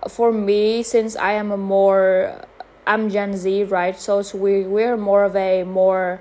for 0.08 0.32
me, 0.32 0.82
since 0.82 1.16
I 1.16 1.32
am 1.32 1.52
a 1.52 1.56
more 1.56 2.46
I'm 2.86 3.10
Gen 3.10 3.36
Z, 3.36 3.64
right? 3.64 3.98
So, 3.98 4.22
so 4.22 4.38
we 4.38 4.62
we're 4.62 4.96
more 4.96 5.24
of 5.24 5.36
a 5.36 5.64
more 5.64 6.20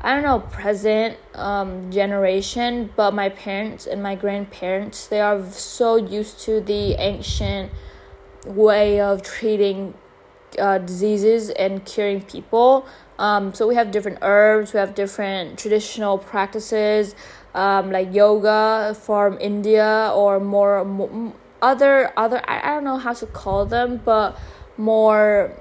I 0.00 0.14
don't 0.14 0.24
know 0.24 0.40
present 0.40 1.16
um, 1.34 1.90
generation, 1.90 2.90
but 2.96 3.14
my 3.14 3.28
parents 3.28 3.86
and 3.86 4.02
my 4.02 4.14
grandparents 4.14 5.06
they 5.06 5.20
are 5.20 5.42
so 5.50 5.96
used 5.96 6.40
to 6.40 6.60
the 6.60 6.94
ancient 6.94 7.70
way 8.44 9.00
of 9.00 9.22
treating 9.22 9.94
uh, 10.58 10.78
diseases 10.78 11.50
and 11.50 11.84
curing 11.84 12.22
people 12.22 12.86
um, 13.22 13.54
so 13.54 13.68
we 13.68 13.76
have 13.76 13.92
different 13.92 14.18
herbs, 14.20 14.72
we 14.72 14.80
have 14.80 14.96
different 14.96 15.56
traditional 15.56 16.18
practices 16.18 17.14
um, 17.54 17.92
like 17.92 18.12
yoga 18.12 18.96
from 19.00 19.38
India 19.40 20.10
or 20.12 20.40
more, 20.40 20.84
more 20.84 21.32
other 21.62 22.12
other 22.16 22.42
I, 22.48 22.70
I 22.70 22.74
don't 22.74 22.82
know 22.82 22.96
how 22.96 23.12
to 23.12 23.26
call 23.26 23.64
them, 23.64 24.00
but 24.04 24.36
more 24.76 25.52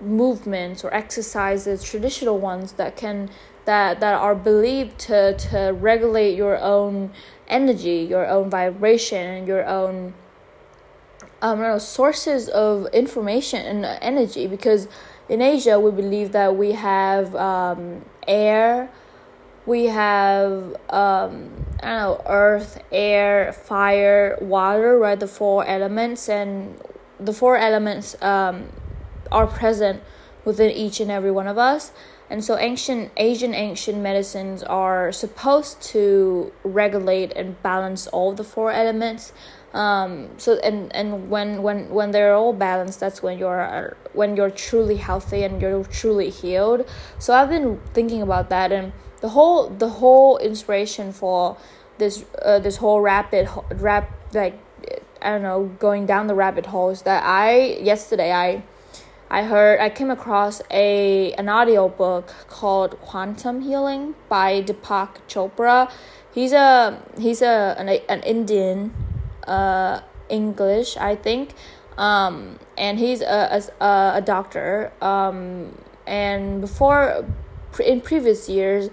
movements 0.00 0.82
or 0.82 0.94
exercises, 0.94 1.82
traditional 1.82 2.38
ones 2.38 2.72
that 2.72 2.96
can 2.96 3.28
that 3.66 4.00
that 4.00 4.14
are 4.14 4.34
believed 4.34 4.98
to 5.00 5.36
to 5.50 5.76
regulate 5.78 6.34
your 6.34 6.56
own 6.58 7.12
energy, 7.46 8.06
your 8.08 8.26
own 8.26 8.48
vibration, 8.48 9.46
your 9.46 9.66
own 9.66 10.14
um, 11.42 11.58
know, 11.58 11.78
sources 11.78 12.48
of 12.48 12.86
information 12.92 13.64
and 13.66 13.84
energy 14.00 14.46
because 14.46 14.88
in 15.30 15.40
Asia, 15.40 15.78
we 15.78 15.92
believe 15.92 16.32
that 16.32 16.56
we 16.56 16.72
have 16.72 17.36
um, 17.36 18.04
air, 18.26 18.90
we 19.64 19.84
have 19.86 20.74
um, 20.90 21.50
I 21.80 21.86
don't 21.86 21.98
know 21.98 22.22
earth, 22.26 22.82
air, 22.90 23.52
fire, 23.52 24.36
water, 24.40 24.98
right? 24.98 25.18
The 25.18 25.28
four 25.28 25.64
elements, 25.64 26.28
and 26.28 26.78
the 27.20 27.32
four 27.32 27.56
elements 27.56 28.20
um, 28.20 28.70
are 29.30 29.46
present 29.46 30.02
within 30.44 30.70
each 30.70 30.98
and 30.98 31.12
every 31.12 31.30
one 31.30 31.46
of 31.46 31.58
us. 31.58 31.92
And 32.28 32.44
so 32.44 32.58
ancient 32.58 33.12
Asian 33.16 33.54
ancient 33.54 33.98
medicines 33.98 34.64
are 34.64 35.12
supposed 35.12 35.80
to 35.94 36.52
regulate 36.64 37.32
and 37.36 37.60
balance 37.62 38.08
all 38.08 38.32
the 38.32 38.44
four 38.44 38.72
elements. 38.72 39.32
Um, 39.72 40.30
so 40.36 40.58
and 40.58 40.94
and 40.94 41.30
when 41.30 41.62
when 41.62 41.90
when 41.90 42.10
they're 42.10 42.34
all 42.34 42.52
balanced, 42.52 42.98
that's 42.98 43.22
when 43.22 43.38
you're 43.38 43.96
when 44.12 44.36
you're 44.36 44.50
truly 44.50 44.96
healthy 44.96 45.44
and 45.44 45.62
you're 45.62 45.84
truly 45.84 46.30
healed. 46.30 46.88
So 47.18 47.34
I've 47.34 47.48
been 47.48 47.80
thinking 47.94 48.20
about 48.20 48.50
that, 48.50 48.72
and 48.72 48.92
the 49.20 49.28
whole 49.28 49.68
the 49.68 49.88
whole 49.88 50.38
inspiration 50.38 51.12
for 51.12 51.56
this 51.98 52.24
uh, 52.42 52.58
this 52.58 52.78
whole 52.78 53.00
rapid 53.00 53.48
rap 53.74 54.10
like 54.32 54.58
I 55.22 55.30
don't 55.30 55.42
know 55.42 55.66
going 55.78 56.06
down 56.06 56.26
the 56.26 56.34
rabbit 56.34 56.66
hole 56.66 56.90
is 56.90 57.02
that 57.02 57.22
I 57.24 57.78
yesterday 57.80 58.32
I 58.32 58.64
I 59.30 59.44
heard 59.44 59.78
I 59.78 59.88
came 59.90 60.10
across 60.10 60.60
a 60.70 61.32
an 61.34 61.48
audio 61.48 61.88
book 61.88 62.34
called 62.48 62.98
Quantum 63.00 63.60
Healing 63.60 64.16
by 64.28 64.62
Deepak 64.62 65.20
Chopra. 65.28 65.88
He's 66.34 66.52
a 66.52 67.00
he's 67.18 67.40
a 67.40 67.76
an, 67.78 67.88
an 68.08 68.22
Indian 68.22 68.92
uh 69.46 70.00
English 70.28 70.96
I 70.96 71.16
think. 71.16 71.54
Um 71.98 72.58
and 72.78 72.98
he's 72.98 73.20
a 73.20 73.62
a, 73.80 74.12
a 74.16 74.22
doctor. 74.24 74.92
Um 75.00 75.78
and 76.06 76.60
before 76.60 77.24
in 77.78 78.00
previous 78.00 78.48
years 78.48 78.90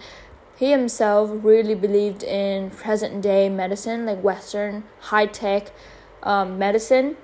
he 0.57 0.71
himself 0.71 1.29
really 1.43 1.75
believed 1.75 2.23
in 2.23 2.71
present 2.71 3.21
day 3.21 3.47
medicine 3.47 4.05
like 4.05 4.23
western 4.23 4.83
high 4.99 5.27
tech 5.27 5.71
um, 6.23 6.57
medicine. 6.57 7.15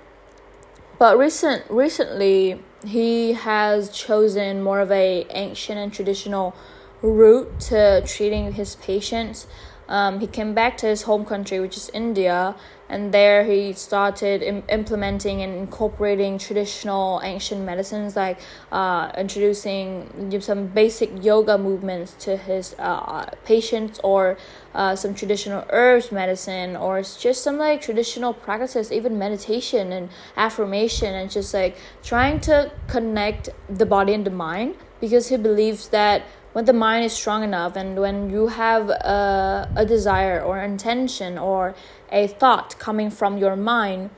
But 0.99 1.17
recent 1.17 1.63
recently 1.69 2.61
he 2.85 3.33
has 3.33 3.89
chosen 3.89 4.61
more 4.61 4.79
of 4.79 4.91
a 4.91 5.25
ancient 5.31 5.79
and 5.79 5.91
traditional 5.91 6.55
route 7.01 7.59
to 7.59 8.03
treating 8.05 8.53
his 8.53 8.75
patients. 8.75 9.47
Um, 9.87 10.19
he 10.19 10.27
came 10.27 10.53
back 10.53 10.77
to 10.77 10.87
his 10.87 11.03
home 11.03 11.25
country, 11.25 11.59
which 11.59 11.77
is 11.77 11.89
India, 11.93 12.55
and 12.89 13.13
there 13.13 13.43
he 13.43 13.73
started 13.73 14.41
Im- 14.41 14.63
implementing 14.69 15.41
and 15.41 15.55
incorporating 15.55 16.37
traditional 16.37 17.21
ancient 17.23 17.61
medicines, 17.61 18.15
like 18.15 18.39
uh, 18.71 19.11
introducing 19.17 20.39
some 20.41 20.67
basic 20.67 21.23
yoga 21.23 21.57
movements 21.57 22.13
to 22.25 22.37
his 22.37 22.75
uh, 22.79 23.25
patients, 23.45 23.99
or 24.03 24.37
uh, 24.73 24.95
some 24.95 25.13
traditional 25.13 25.65
herbs 25.69 26.11
medicine, 26.11 26.75
or 26.75 27.01
just 27.01 27.43
some 27.43 27.57
like 27.57 27.81
traditional 27.81 28.33
practices, 28.33 28.91
even 28.91 29.17
meditation 29.17 29.91
and 29.91 30.09
affirmation, 30.37 31.13
and 31.13 31.29
just 31.31 31.53
like 31.53 31.77
trying 32.03 32.39
to 32.39 32.71
connect 32.87 33.49
the 33.69 33.85
body 33.85 34.13
and 34.13 34.25
the 34.25 34.31
mind 34.31 34.75
because 35.03 35.27
he 35.27 35.35
believes 35.35 35.89
that 35.89 36.23
when 36.53 36.65
the 36.65 36.73
mind 36.73 37.03
is 37.03 37.13
strong 37.13 37.43
enough 37.43 37.75
and 37.75 37.99
when 37.99 38.29
you 38.29 38.47
have 38.47 38.89
a, 38.89 39.69
a 39.75 39.85
desire 39.85 40.41
or 40.41 40.61
intention 40.61 41.37
or 41.37 41.75
a 42.11 42.27
thought 42.27 42.77
coming 42.79 43.09
from 43.09 43.37
your 43.37 43.55
mind 43.55 44.09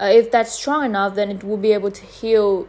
uh, 0.00 0.06
if 0.06 0.30
that's 0.30 0.52
strong 0.52 0.84
enough 0.84 1.14
then 1.14 1.30
it 1.30 1.44
will 1.44 1.56
be 1.56 1.72
able 1.72 1.90
to 1.90 2.04
heal 2.04 2.66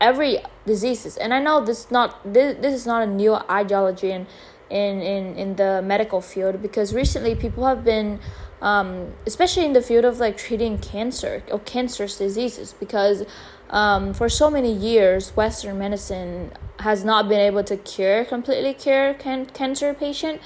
every 0.00 0.38
diseases. 0.66 1.16
And 1.16 1.32
i 1.32 1.40
know 1.40 1.64
this 1.64 1.90
not 1.90 2.20
this, 2.24 2.56
this 2.60 2.74
is 2.74 2.86
not 2.86 3.02
a 3.02 3.06
new 3.06 3.34
ideology 3.34 4.10
in, 4.10 4.26
in 4.70 5.00
in 5.00 5.36
in 5.36 5.56
the 5.56 5.82
medical 5.82 6.20
field 6.20 6.60
because 6.60 6.94
recently 6.94 7.34
people 7.34 7.64
have 7.66 7.84
been 7.84 8.18
um, 8.60 9.12
especially 9.26 9.64
in 9.64 9.72
the 9.72 9.82
field 9.82 10.04
of 10.04 10.18
like 10.18 10.36
treating 10.36 10.78
cancer 10.78 11.42
or 11.50 11.58
cancerous 11.60 12.18
diseases 12.18 12.72
because 12.72 13.24
um, 13.70 14.14
for 14.14 14.28
so 14.28 14.50
many 14.50 14.72
years 14.72 15.36
western 15.36 15.78
medicine 15.78 16.50
has 16.80 17.04
not 17.04 17.28
been 17.28 17.40
able 17.40 17.64
to 17.64 17.76
cure 17.76 18.24
completely 18.24 18.74
cure 18.74 19.14
can- 19.14 19.46
cancer 19.46 19.94
patient. 19.94 20.40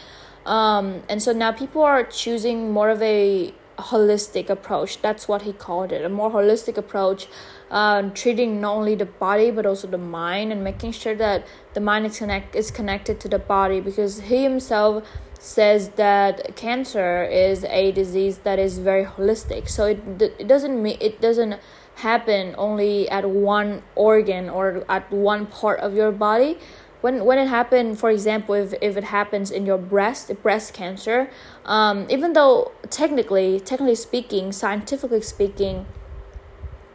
Um, 0.47 1.03
and 1.09 1.23
so 1.23 1.33
now 1.33 1.53
people 1.53 1.83
are 1.83 2.03
choosing 2.03 2.73
more 2.73 2.91
of 2.91 3.03
a 3.03 3.53
holistic 3.79 4.49
approach. 4.49 5.01
That's 5.03 5.29
what 5.29 5.43
he 5.43 5.53
called 5.53 5.93
it 5.93 6.05
a 6.05 6.09
more 6.09 6.31
holistic 6.31 6.77
approach 6.77 7.29
um, 7.71 8.13
treating 8.13 8.61
not 8.61 8.75
only 8.75 8.95
the 8.95 9.07
body 9.07 9.51
but 9.51 9.65
also 9.67 9.87
the 9.87 9.99
mind 9.99 10.53
and 10.53 10.65
making 10.65 10.93
sure 10.93 11.15
that 11.15 11.47
the 11.75 11.81
mind 11.81 12.07
is 12.07 12.19
connect 12.19 12.57
is 12.57 12.71
connected 12.71 13.21
to 13.21 13.29
the 13.29 13.39
body 13.39 13.81
because 13.81 14.21
he 14.21 14.43
himself 14.43 15.05
says 15.41 15.89
that 15.91 16.55
cancer 16.55 17.25
is 17.25 17.65
a 17.65 17.93
disease 17.93 18.39
that 18.39 18.59
is 18.59 18.79
very 18.79 19.05
holistic. 19.05 19.69
So 19.69 19.87
it, 19.87 20.01
it 20.21 20.47
doesn't 20.47 20.81
mean 20.81 20.99
it 21.01 21.21
doesn't 21.21 21.59
happen 21.97 22.55
only 22.59 23.09
at 23.09 23.29
one 23.29 23.83
organ 23.95 24.49
or 24.51 24.85
at 24.89 25.11
one 25.11 25.47
part 25.47 25.81
of 25.81 25.95
your 25.95 26.13
body. 26.13 26.59
When 27.01 27.25
when 27.25 27.39
it 27.39 27.49
happened 27.49 27.99
for 27.99 28.11
example 28.11 28.55
if, 28.55 28.75
if 28.83 28.99
it 28.99 29.05
happens 29.05 29.51
in 29.51 29.65
your 29.65 29.79
breast 29.79 30.31
breast 30.43 30.75
cancer 30.75 31.31
um, 31.65 32.07
even 32.11 32.35
though 32.35 32.73
technically 32.91 33.59
technically 33.59 33.95
speaking 33.95 34.53
scientifically 34.53 35.23
speaking 35.23 35.87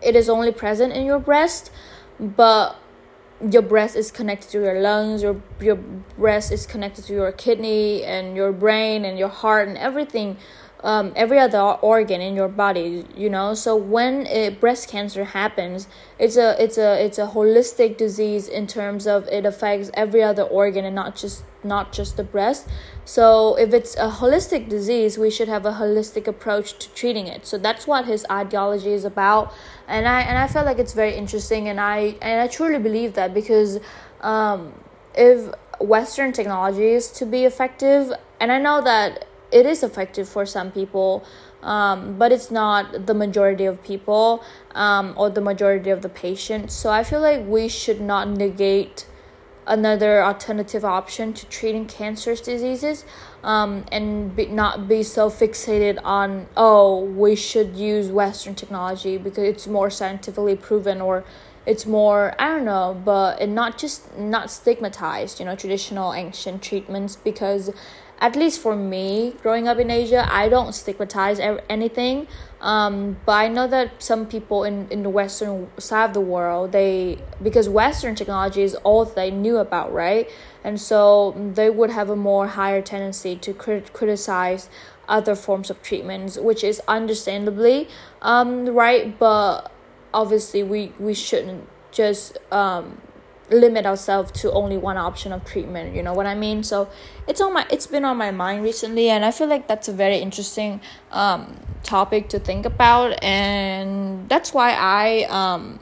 it 0.05 0.15
is 0.15 0.29
only 0.29 0.51
present 0.51 0.93
in 0.93 1.05
your 1.05 1.19
breast 1.19 1.71
but 2.19 2.77
your 3.49 3.61
breast 3.61 3.95
is 3.95 4.11
connected 4.11 4.49
to 4.49 4.61
your 4.61 4.79
lungs 4.79 5.21
your 5.21 5.41
your 5.59 5.75
breast 5.75 6.51
is 6.51 6.65
connected 6.65 7.03
to 7.03 7.13
your 7.13 7.31
kidney 7.31 8.03
and 8.03 8.35
your 8.35 8.51
brain 8.51 9.03
and 9.03 9.19
your 9.19 9.27
heart 9.27 9.67
and 9.67 9.77
everything 9.77 10.37
um, 10.85 11.11
every 11.15 11.39
other 11.39 11.59
organ 11.59 12.21
in 12.21 12.35
your 12.35 12.47
body 12.47 13.05
you 13.17 13.29
know? 13.29 13.53
So 13.53 13.75
when 13.75 14.25
it, 14.27 14.61
breast 14.61 14.87
cancer 14.87 15.25
happens 15.25 15.87
it's 16.19 16.37
a 16.37 16.55
it's 16.63 16.77
a 16.77 17.03
it's 17.03 17.17
a 17.17 17.27
holistic 17.27 17.97
disease 17.97 18.47
in 18.47 18.67
terms 18.67 19.07
of 19.07 19.27
it 19.27 19.45
affects 19.45 19.91
every 19.95 20.23
other 20.23 20.43
organ 20.43 20.85
and 20.85 20.95
not 20.95 21.15
just 21.15 21.43
not 21.63 21.91
just 21.91 22.15
the 22.15 22.23
breast. 22.23 22.69
So 23.05 23.55
if 23.55 23.73
it's 23.73 23.95
a 23.97 24.09
holistic 24.09 24.69
disease 24.69 25.17
we 25.17 25.31
should 25.31 25.47
have 25.47 25.65
a 25.65 25.73
holistic 25.73 26.27
approach 26.27 26.77
to 26.79 26.89
treating 26.93 27.27
it. 27.27 27.45
So 27.45 27.57
that's 27.57 27.87
what 27.87 28.05
his 28.05 28.25
ideology 28.29 28.93
is 28.93 29.03
about. 29.03 29.51
And 29.87 30.07
i 30.07 30.21
and 30.21 30.37
i 30.37 30.47
felt 30.47 30.65
like 30.65 30.79
it's 30.79 30.93
very 30.93 31.15
interesting 31.15 31.67
and 31.67 31.79
i 31.81 32.15
and 32.21 32.39
i 32.39 32.47
truly 32.47 32.79
believe 32.79 33.13
that 33.13 33.33
because 33.33 33.79
um, 34.21 34.73
if 35.15 35.53
western 35.79 36.31
technology 36.31 36.89
is 36.89 37.11
to 37.11 37.25
be 37.25 37.43
effective 37.43 38.11
and 38.39 38.51
i 38.51 38.57
know 38.57 38.81
that 38.81 39.27
it 39.51 39.65
is 39.65 39.83
effective 39.83 40.27
for 40.27 40.45
some 40.45 40.71
people 40.71 41.25
um, 41.63 42.17
but 42.17 42.31
it's 42.31 42.51
not 42.51 43.07
the 43.07 43.13
majority 43.13 43.65
of 43.65 43.83
people 43.83 44.43
um, 44.75 45.13
or 45.17 45.31
the 45.31 45.41
majority 45.41 45.89
of 45.89 46.01
the 46.01 46.09
patients. 46.09 46.73
So 46.73 46.91
i 46.91 47.03
feel 47.03 47.21
like 47.21 47.45
we 47.45 47.67
should 47.67 47.99
not 47.99 48.29
negate 48.29 49.07
another 49.67 50.23
alternative 50.23 50.85
option 50.85 51.33
to 51.33 51.45
treating 51.47 51.85
cancerous 51.87 52.39
diseases 52.41 53.03
um, 53.43 53.83
and 53.91 54.35
be, 54.35 54.45
not 54.45 54.87
be 54.87 55.01
so 55.01 55.29
fixated 55.29 55.99
on 56.03 56.47
oh 56.55 56.99
we 56.99 57.35
should 57.35 57.75
use 57.75 58.09
western 58.09 58.53
technology 58.53 59.17
because 59.17 59.43
it's 59.43 59.67
more 59.67 59.89
scientifically 59.89 60.55
proven 60.55 61.01
or 61.01 61.23
it's 61.65 61.85
more 61.85 62.35
i 62.39 62.47
don't 62.47 62.65
know 62.65 62.99
but 63.03 63.39
and 63.41 63.55
not 63.55 63.75
just 63.77 64.15
not 64.17 64.51
stigmatized 64.51 65.39
you 65.39 65.45
know 65.45 65.55
traditional 65.55 66.13
ancient 66.13 66.61
treatments 66.61 67.15
because 67.15 67.71
at 68.19 68.35
least 68.35 68.61
for 68.61 68.75
me 68.75 69.33
growing 69.41 69.67
up 69.67 69.77
in 69.77 69.91
asia 69.91 70.27
i 70.31 70.47
don't 70.49 70.73
stigmatize 70.73 71.39
anything. 71.69 72.27
Um, 72.61 73.17
but 73.25 73.33
i 73.33 73.47
know 73.47 73.67
that 73.67 74.01
some 74.01 74.25
people 74.25 74.63
in, 74.63 74.87
in 74.89 75.03
the 75.03 75.09
western 75.09 75.69
side 75.77 76.05
of 76.05 76.13
the 76.13 76.21
world 76.21 76.71
they 76.71 77.19
because 77.43 77.69
western 77.69 78.15
technology 78.15 78.63
is 78.63 78.75
all 78.75 79.05
they 79.05 79.31
knew 79.31 79.57
about 79.57 79.93
right? 79.93 80.29
And 80.63 80.81
so 80.81 81.35
they 81.53 81.69
would 81.69 81.91
have 81.91 82.09
a 82.09 82.15
more 82.15 82.47
higher 82.47 82.81
tendency 82.81 83.35
to 83.35 83.53
crit- 83.53 83.93
criticize 83.93 84.67
other 85.07 85.35
forms 85.35 85.69
of 85.69 85.81
treatments 85.83 86.37
which 86.37 86.63
is 86.63 86.81
understandably 86.87 87.87
um, 88.21 88.65
right? 88.69 89.17
But 89.19 89.71
obviously 90.13 90.63
we 90.63 90.93
we 90.97 91.13
shouldn't 91.13 91.67
just 91.91 92.37
um, 92.51 93.01
limit 93.49 93.85
ourselves 93.85 94.31
to 94.41 94.51
only 94.51 94.77
one 94.77 94.97
option 94.97 95.31
of 95.31 95.45
treatment 95.45 95.95
you 95.95 96.01
know 96.01 96.13
what 96.13 96.25
i 96.25 96.33
mean? 96.33 96.63
So 96.63 96.89
it's 97.27 97.41
on 97.41 97.53
my 97.53 97.65
it's 97.69 97.87
been 97.87 98.05
on 98.05 98.17
my 98.17 98.31
mind 98.31 98.63
recently 98.63 99.09
and 99.09 99.23
i 99.23 99.31
feel 99.31 99.47
like 99.47 99.67
that's 99.67 99.87
a 99.87 99.93
very 99.93 100.17
interesting 100.17 100.81
um, 101.11 101.59
topic 101.83 102.29
to 102.29 102.39
think 102.39 102.65
about 102.65 103.23
and 103.23 104.27
that's 104.29 104.53
why 104.53 104.71
i 104.73 105.23
um, 105.29 105.79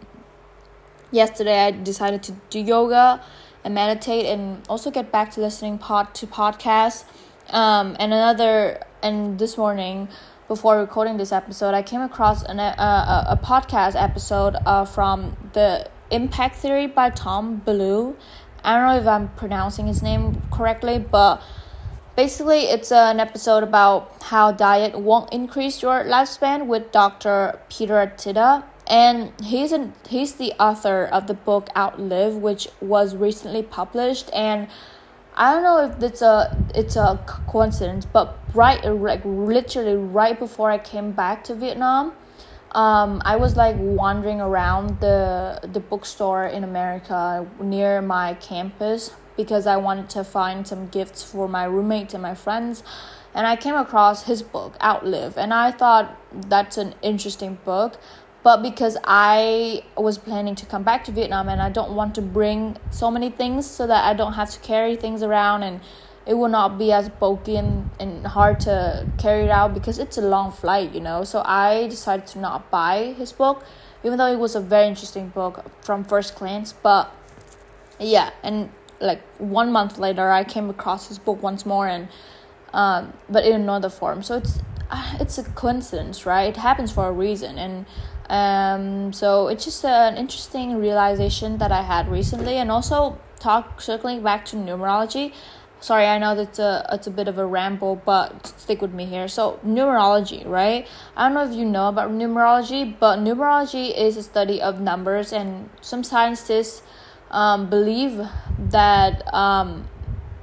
yesterday 1.12 1.60
i 1.67 1.72
decided 1.72 2.24
to 2.24 2.34
do 2.50 2.60
yoga 2.60 3.24
and 3.63 3.74
meditate 3.74 4.25
and 4.25 4.62
also 4.67 4.91
get 4.91 5.12
back 5.12 5.32
to 5.32 5.39
listening 5.39 5.77
pod 5.77 6.13
to 6.13 6.27
podcasts. 6.27 7.05
Um, 7.50 7.96
and 8.00 8.13
another 8.13 8.84
and 9.01 9.39
this 9.39 9.58
morning 9.58 10.10
before 10.48 10.77
recording 10.79 11.17
this 11.17 11.32
episode 11.32 11.74
i 11.74 11.82
came 11.82 12.01
across 12.01 12.43
an, 12.43 12.60
uh, 12.60 13.25
a, 13.27 13.34
a 13.34 13.38
podcast 13.38 14.01
episode 14.01 14.55
uh, 14.65 14.86
from 14.86 15.36
the 15.53 15.89
Impact 16.13 16.55
Theory 16.55 16.88
by 16.88 17.10
Tom 17.10 17.62
Bilyeu. 17.65 18.15
I 18.63 18.75
don't 18.75 18.86
know 18.86 19.01
if 19.01 19.08
I'm 19.08 19.29
pronouncing 19.29 19.88
his 19.88 20.01
name 20.01 20.41
correctly, 20.51 21.00
but 21.00 21.41
basically 22.15 22.62
it's 22.62 22.91
an 22.91 23.20
episode 23.20 23.63
about 23.63 24.22
how 24.22 24.51
diet 24.51 24.98
won't 24.98 25.34
increase 25.34 25.82
your 25.82 26.03
lifespan 26.03 26.67
with 26.67 26.91
Dr. 26.91 27.60
Peter 27.70 27.96
Attia. 27.96 28.63
and 28.88 29.32
he's 29.41 29.72
an, 29.72 29.93
he's 30.08 30.34
the 30.36 30.53
author 30.60 31.05
of 31.05 31.27
the 31.27 31.34
book 31.34 31.70
Outlive, 31.75 32.36
which 32.36 32.67
was 32.79 33.15
recently 33.15 33.63
published. 33.63 34.29
And 34.34 34.67
I 35.36 35.53
don't 35.53 35.63
know 35.63 35.79
if 35.86 36.03
it's 36.03 36.22
a 36.22 36.55
it's 36.75 36.96
a 36.96 37.20
coincidence, 37.48 38.05
but 38.05 38.38
right 38.53 38.84
like 38.86 39.22
literally 39.25 39.96
right 39.96 40.38
before 40.38 40.70
I 40.70 40.77
came 40.77 41.12
back 41.12 41.43
to 41.46 41.55
Vietnam, 41.55 42.13
um, 42.74 43.22
I 43.25 43.36
was 43.36 43.56
like 43.56 43.75
wandering 43.77 44.42
around 44.42 45.00
the 45.00 45.60
the 45.72 45.80
bookstore 45.80 46.46
in 46.46 46.63
America 46.63 47.46
near 47.60 48.01
my 48.01 48.34
campus 48.36 49.12
because 49.38 49.65
I 49.68 49.77
wanted 49.77 50.10
to 50.12 50.24
find 50.24 50.68
some 50.68 50.88
gifts 50.89 51.24
for 51.24 51.48
my 51.48 51.65
roommates 51.65 52.13
and 52.13 52.22
my 52.22 52.36
friends. 52.36 52.84
And 53.36 53.48
I 53.48 53.56
came 53.56 53.74
across 53.74 54.25
his 54.25 54.44
book, 54.44 54.77
Outlive, 54.80 55.39
and 55.39 55.53
I 55.53 55.72
thought 55.72 56.15
that's 56.32 56.77
an 56.77 56.94
interesting 57.01 57.58
book 57.65 57.98
but 58.44 58.62
because 58.62 58.98
I 59.06 59.84
was 59.98 60.18
planning 60.18 60.53
to 60.56 60.65
come 60.65 60.84
back 60.84 61.06
to 61.06 61.12
Vietnam 61.12 61.48
and 61.48 61.62
I 61.62 61.70
don't 61.70 61.96
want 61.96 62.13
to 62.15 62.22
bring 62.22 62.75
so 62.92 63.10
many 63.10 63.30
things 63.30 63.65
so 63.70 63.88
that 63.88 64.03
I 64.03 64.13
don't 64.13 64.34
have 64.34 64.51
to 64.51 64.60
carry 64.60 64.98
things 64.98 65.24
around 65.24 65.63
and 65.63 65.80
it 66.25 66.36
will 66.36 66.50
not 66.50 66.77
be 66.77 66.92
as 66.92 67.10
bulky 67.10 67.58
and, 67.58 67.89
and 68.00 68.25
hard 68.25 68.60
to 68.62 69.06
carry 69.18 69.44
it 69.44 69.50
out 69.50 69.74
because 69.74 70.00
it's 70.00 70.18
a 70.18 70.22
long 70.22 70.51
flight, 70.51 70.94
you 70.94 71.01
know. 71.01 71.24
So 71.24 71.42
I 71.46 71.88
decided 71.88 72.27
to 72.27 72.39
not 72.39 72.72
buy 72.72 73.13
his 73.18 73.32
book, 73.34 73.65
even 74.03 74.18
though 74.18 74.32
it 74.32 74.39
was 74.39 74.56
a 74.56 74.62
very 74.62 74.88
interesting 74.88 75.30
book 75.30 75.65
from 75.82 76.03
first 76.03 76.36
glance. 76.36 76.74
But 76.74 77.12
yeah, 78.00 78.32
and 78.42 78.70
like 79.01 79.22
one 79.38 79.72
month 79.72 79.98
later, 79.98 80.30
I 80.30 80.44
came 80.44 80.70
across 80.70 81.10
his 81.10 81.20
book 81.20 81.44
once 81.44 81.65
more, 81.65 81.88
and 81.88 82.08
um, 82.74 83.13
but 83.30 83.46
in 83.46 83.62
another 83.62 83.89
form. 83.89 84.24
So 84.24 84.38
it's 84.38 84.60
it's 85.20 85.38
a 85.38 85.44
coincidence, 85.44 86.25
right? 86.25 86.50
It 86.50 86.58
happens 86.58 86.92
for 86.92 87.08
a 87.08 87.12
reason, 87.12 87.58
and 87.58 87.86
um, 88.30 89.12
so 89.12 89.50
it's 89.50 89.65
just 89.65 89.84
an 89.84 90.15
interesting 90.15 90.77
realization 90.77 91.58
that 91.58 91.72
I 91.72 91.82
had 91.82 92.08
recently, 92.08 92.56
and 92.56 92.72
also 92.72 93.20
talk 93.39 93.82
circling 93.82 94.24
back 94.24 94.46
to 94.46 94.56
numerology. 94.56 95.34
Sorry, 95.84 96.06
I 96.06 96.18
know 96.18 96.34
that's 96.34 96.60
a 96.60 96.88
it's 96.94 97.08
a 97.08 97.12
bit 97.12 97.28
of 97.28 97.38
a 97.38 97.46
ramble, 97.46 97.98
but 97.98 98.48
stick 98.58 98.82
with 98.82 98.94
me 98.94 99.04
here. 99.04 99.28
So 99.28 99.60
numerology, 99.66 100.48
right? 100.48 100.88
I 101.18 101.28
don't 101.28 101.34
know 101.34 101.44
if 101.44 101.54
you 101.54 101.66
know 101.66 101.90
about 101.90 102.10
numerology, 102.10 102.98
but 102.98 103.20
numerology 103.20 103.94
is 103.94 104.16
a 104.16 104.24
study 104.24 104.62
of 104.62 104.80
numbers, 104.80 105.34
and 105.34 105.70
some 105.82 106.02
scientists 106.02 106.84
um, 107.32 107.70
believe 107.70 108.18
that 108.58 109.28
um, 109.34 109.90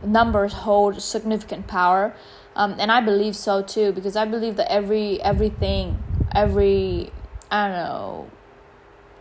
numbers 0.05 0.53
hold 0.53 1.01
significant 1.01 1.67
power, 1.67 2.15
um, 2.55 2.77
and 2.79 2.93
I 2.93 3.01
believe 3.01 3.35
so 3.35 3.63
too 3.63 3.93
because 3.93 4.17
I 4.17 4.27
believe 4.27 4.57
that 4.57 4.71
every 4.71 5.23
everything, 5.23 6.05
every 6.35 7.15
I 7.51 7.67
don't 7.67 7.77
know, 7.79 8.31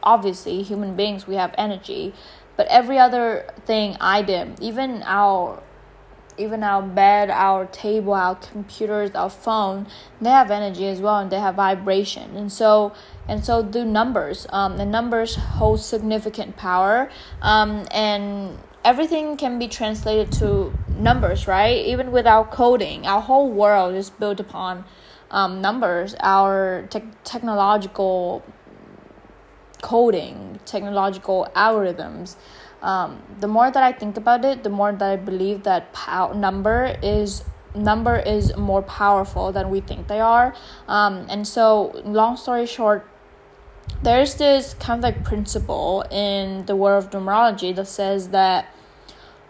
obviously, 0.03 0.63
human 0.63 0.97
beings, 0.97 1.27
we 1.27 1.35
have 1.35 1.55
energy, 1.57 2.13
but 2.57 2.67
every 2.67 2.99
other 2.99 3.53
thing 3.65 3.95
item, 4.01 4.55
even 4.59 5.01
our 5.03 5.63
even 6.39 6.63
our 6.63 6.81
bed, 6.81 7.29
our 7.29 7.65
table, 7.65 8.13
our 8.13 8.35
computers, 8.35 9.11
our 9.15 9.29
phone, 9.29 9.87
they 10.21 10.29
have 10.29 10.49
energy 10.49 10.87
as 10.87 10.99
well 10.99 11.17
and 11.17 11.31
they 11.31 11.39
have 11.39 11.55
vibration. 11.55 12.35
And 12.35 12.51
so 12.51 12.93
and 13.27 13.45
so 13.45 13.61
do 13.61 13.85
numbers. 13.85 14.47
Um, 14.49 14.77
the 14.77 14.85
numbers 14.85 15.35
hold 15.35 15.81
significant 15.81 16.57
power. 16.57 17.09
Um, 17.41 17.85
and 17.91 18.57
everything 18.83 19.37
can 19.37 19.59
be 19.59 19.67
translated 19.67 20.31
to 20.39 20.73
numbers, 20.97 21.47
right? 21.47 21.85
Even 21.85 22.11
without 22.11 22.51
coding, 22.51 23.05
our 23.05 23.21
whole 23.21 23.49
world 23.49 23.93
is 23.93 24.09
built 24.09 24.39
upon 24.39 24.85
um, 25.31 25.61
numbers, 25.61 26.15
our 26.21 26.87
te- 26.89 27.03
technological 27.23 28.43
coding, 29.81 30.59
technological 30.65 31.47
algorithms. 31.55 32.35
Um, 32.81 33.21
the 33.39 33.47
more 33.47 33.69
that 33.71 33.83
I 33.83 33.91
think 33.91 34.17
about 34.17 34.45
it, 34.45 34.63
the 34.63 34.69
more 34.69 34.91
that 34.91 35.09
I 35.09 35.15
believe 35.17 35.63
that 35.63 35.91
pow- 35.93 36.33
number 36.33 36.95
is 37.03 37.43
number 37.75 38.17
is 38.17 38.55
more 38.57 38.81
powerful 38.81 39.51
than 39.51 39.69
we 39.69 39.79
think 39.79 40.07
they 40.07 40.19
are. 40.19 40.55
Um, 40.87 41.27
and 41.29 41.47
so, 41.47 41.91
long 42.05 42.37
story 42.37 42.65
short, 42.65 43.07
there's 44.01 44.35
this 44.35 44.73
kind 44.75 44.99
of 44.99 45.03
like 45.03 45.23
principle 45.23 46.03
in 46.09 46.65
the 46.65 46.75
world 46.75 47.05
of 47.05 47.11
numerology 47.11 47.75
that 47.75 47.87
says 47.87 48.29
that 48.29 48.73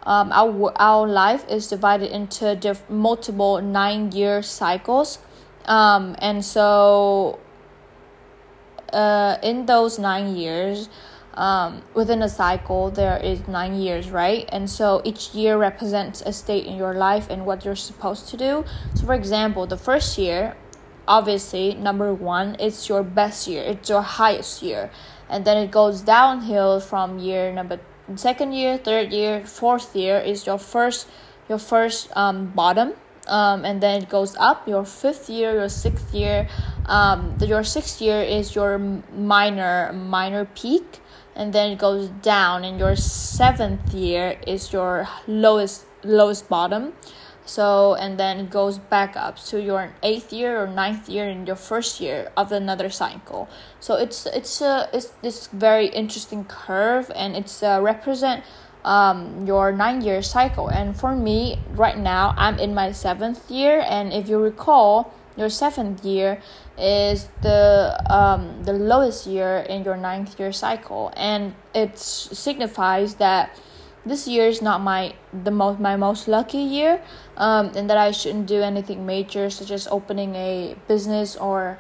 um, 0.03 0.31
our 0.31 0.73
our 0.81 1.07
life 1.07 1.45
is 1.49 1.67
divided 1.67 2.11
into 2.11 2.55
diff- 2.55 2.89
multiple 2.89 3.61
nine 3.61 4.11
year 4.11 4.41
cycles 4.41 5.19
um, 5.69 6.15
and 6.17 6.43
so, 6.43 7.39
uh, 8.91 9.37
in 9.43 9.67
those 9.67 9.99
nine 9.99 10.35
years, 10.35 10.89
um, 11.39 11.81
within 11.93 12.21
a 12.21 12.27
cycle, 12.27 12.91
there 12.91 13.17
is 13.17 13.47
nine 13.47 13.75
years, 13.75 14.11
right? 14.11 14.47
And 14.51 14.69
so 14.69 15.01
each 15.05 15.33
year 15.33 15.57
represents 15.57 16.21
a 16.21 16.33
state 16.33 16.65
in 16.65 16.75
your 16.75 16.93
life 16.93 17.29
and 17.29 17.45
what 17.45 17.63
you're 17.63 17.77
supposed 17.77 18.27
to 18.29 18.37
do. 18.37 18.65
So, 18.95 19.05
for 19.05 19.13
example, 19.13 19.65
the 19.65 19.77
first 19.77 20.17
year, 20.17 20.57
obviously, 21.07 21.75
number 21.75 22.13
one, 22.13 22.57
it's 22.59 22.89
your 22.89 23.03
best 23.03 23.47
year, 23.47 23.63
it's 23.63 23.89
your 23.89 24.01
highest 24.01 24.61
year. 24.61 24.91
And 25.29 25.45
then 25.45 25.57
it 25.57 25.71
goes 25.71 26.01
downhill 26.01 26.81
from 26.81 27.19
year 27.19 27.53
number 27.53 27.79
second 28.15 28.51
year, 28.51 28.77
third 28.77 29.13
year, 29.13 29.45
fourth 29.45 29.95
year 29.95 30.17
is 30.19 30.45
your 30.45 30.57
first 30.57 31.07
your 31.47 31.59
first 31.59 32.09
um, 32.17 32.47
bottom 32.47 32.93
um, 33.27 33.63
and 33.63 33.81
then 33.81 34.01
it 34.03 34.09
goes 34.09 34.35
up 34.37 34.67
your 34.67 34.83
fifth 34.83 35.29
year 35.29 35.53
your 35.53 35.69
sixth 35.69 36.13
year 36.13 36.47
um, 36.85 37.37
your 37.39 37.63
sixth 37.63 38.01
year 38.01 38.21
is 38.21 38.55
your 38.55 38.77
minor 38.77 39.93
minor 39.93 40.45
peak 40.45 40.99
and 41.35 41.53
then 41.53 41.71
it 41.71 41.79
goes 41.79 42.09
down 42.21 42.63
and 42.63 42.79
your 42.79 42.95
seventh 42.95 43.93
year 43.93 44.37
is 44.45 44.73
your 44.73 45.07
lowest 45.27 45.85
lowest 46.03 46.47
bottom 46.49 46.93
so 47.45 47.95
and 47.95 48.19
then 48.19 48.39
it 48.39 48.49
goes 48.49 48.77
back 48.77 49.15
up 49.15 49.37
so 49.39 49.57
your 49.57 49.91
eighth 50.03 50.31
year 50.31 50.61
or 50.61 50.67
ninth 50.67 51.09
year 51.09 51.27
in 51.27 51.45
your 51.45 51.55
first 51.55 51.99
year 51.99 52.31
of 52.37 52.51
another 52.51 52.89
cycle 52.89 53.49
so 53.79 53.95
it's 53.95 54.25
it's 54.27 54.61
a 54.61 54.89
it's 54.93 55.07
this 55.21 55.47
very 55.47 55.87
interesting 55.87 56.45
curve 56.45 57.11
and 57.15 57.35
it's 57.35 57.63
uh, 57.63 57.79
represent 57.81 58.43
um, 58.85 59.45
your 59.45 59.71
nine 59.71 60.01
year 60.01 60.21
cycle. 60.21 60.67
And 60.67 60.95
for 60.95 61.15
me, 61.15 61.59
right 61.71 61.97
now, 61.97 62.33
I'm 62.37 62.59
in 62.59 62.73
my 62.73 62.91
seventh 62.91 63.49
year. 63.49 63.83
And 63.87 64.13
if 64.13 64.29
you 64.29 64.39
recall, 64.39 65.13
your 65.39 65.49
seventh 65.49 66.03
year 66.03 66.41
is 66.77 67.27
the 67.41 67.95
um, 68.09 68.63
the 68.63 68.73
lowest 68.73 69.25
year 69.25 69.59
in 69.69 69.83
your 69.83 69.97
ninth 69.97 70.39
year 70.39 70.51
cycle, 70.51 71.11
and 71.15 71.55
it 71.73 71.97
signifies 71.97 73.15
that 73.15 73.57
this 74.05 74.27
year 74.27 74.47
is 74.47 74.61
not 74.61 74.81
my 74.81 75.13
the 75.43 75.51
most 75.51 75.79
my 75.79 75.95
most 75.95 76.27
lucky 76.27 76.59
year, 76.59 77.01
um, 77.37 77.71
and 77.75 77.89
that 77.89 77.97
I 77.97 78.11
shouldn't 78.11 78.47
do 78.47 78.61
anything 78.61 79.05
major, 79.05 79.49
such 79.49 79.71
as 79.71 79.87
opening 79.87 80.35
a 80.35 80.75
business 80.87 81.35
or 81.35 81.79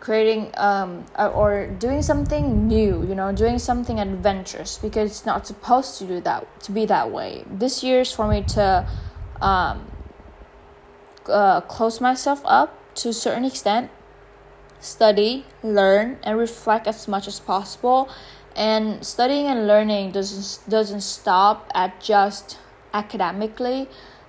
creating 0.00 0.52
um, 0.56 1.04
or 1.18 1.66
doing 1.80 2.00
something 2.02 2.68
new 2.68 3.04
you 3.08 3.16
know 3.16 3.32
doing 3.32 3.58
something 3.58 3.98
adventurous 3.98 4.78
because 4.78 5.10
it's 5.10 5.26
not 5.26 5.44
supposed 5.44 5.98
to 5.98 6.06
do 6.06 6.20
that 6.20 6.46
to 6.62 6.72
be 6.72 6.86
that 6.86 7.10
way. 7.10 7.44
This 7.50 7.82
year 7.82 8.00
is 8.00 8.12
for 8.12 8.28
me 8.28 8.42
to 8.54 8.88
um, 9.40 9.90
uh, 11.28 11.60
close 11.62 12.00
myself 12.00 12.40
up 12.44 12.74
to 12.96 13.10
a 13.10 13.12
certain 13.12 13.44
extent 13.44 13.90
study 14.80 15.44
learn 15.62 16.18
and 16.22 16.38
reflect 16.38 16.86
as 16.86 17.08
much 17.08 17.26
as 17.26 17.40
possible. 17.40 18.08
And 18.56 19.04
studying 19.06 19.46
and 19.46 19.66
learning 19.66 20.12
doesn't 20.12 20.68
doesn't 20.68 21.02
stop 21.02 21.70
at 21.74 22.00
just 22.00 22.58
academically 22.92 23.88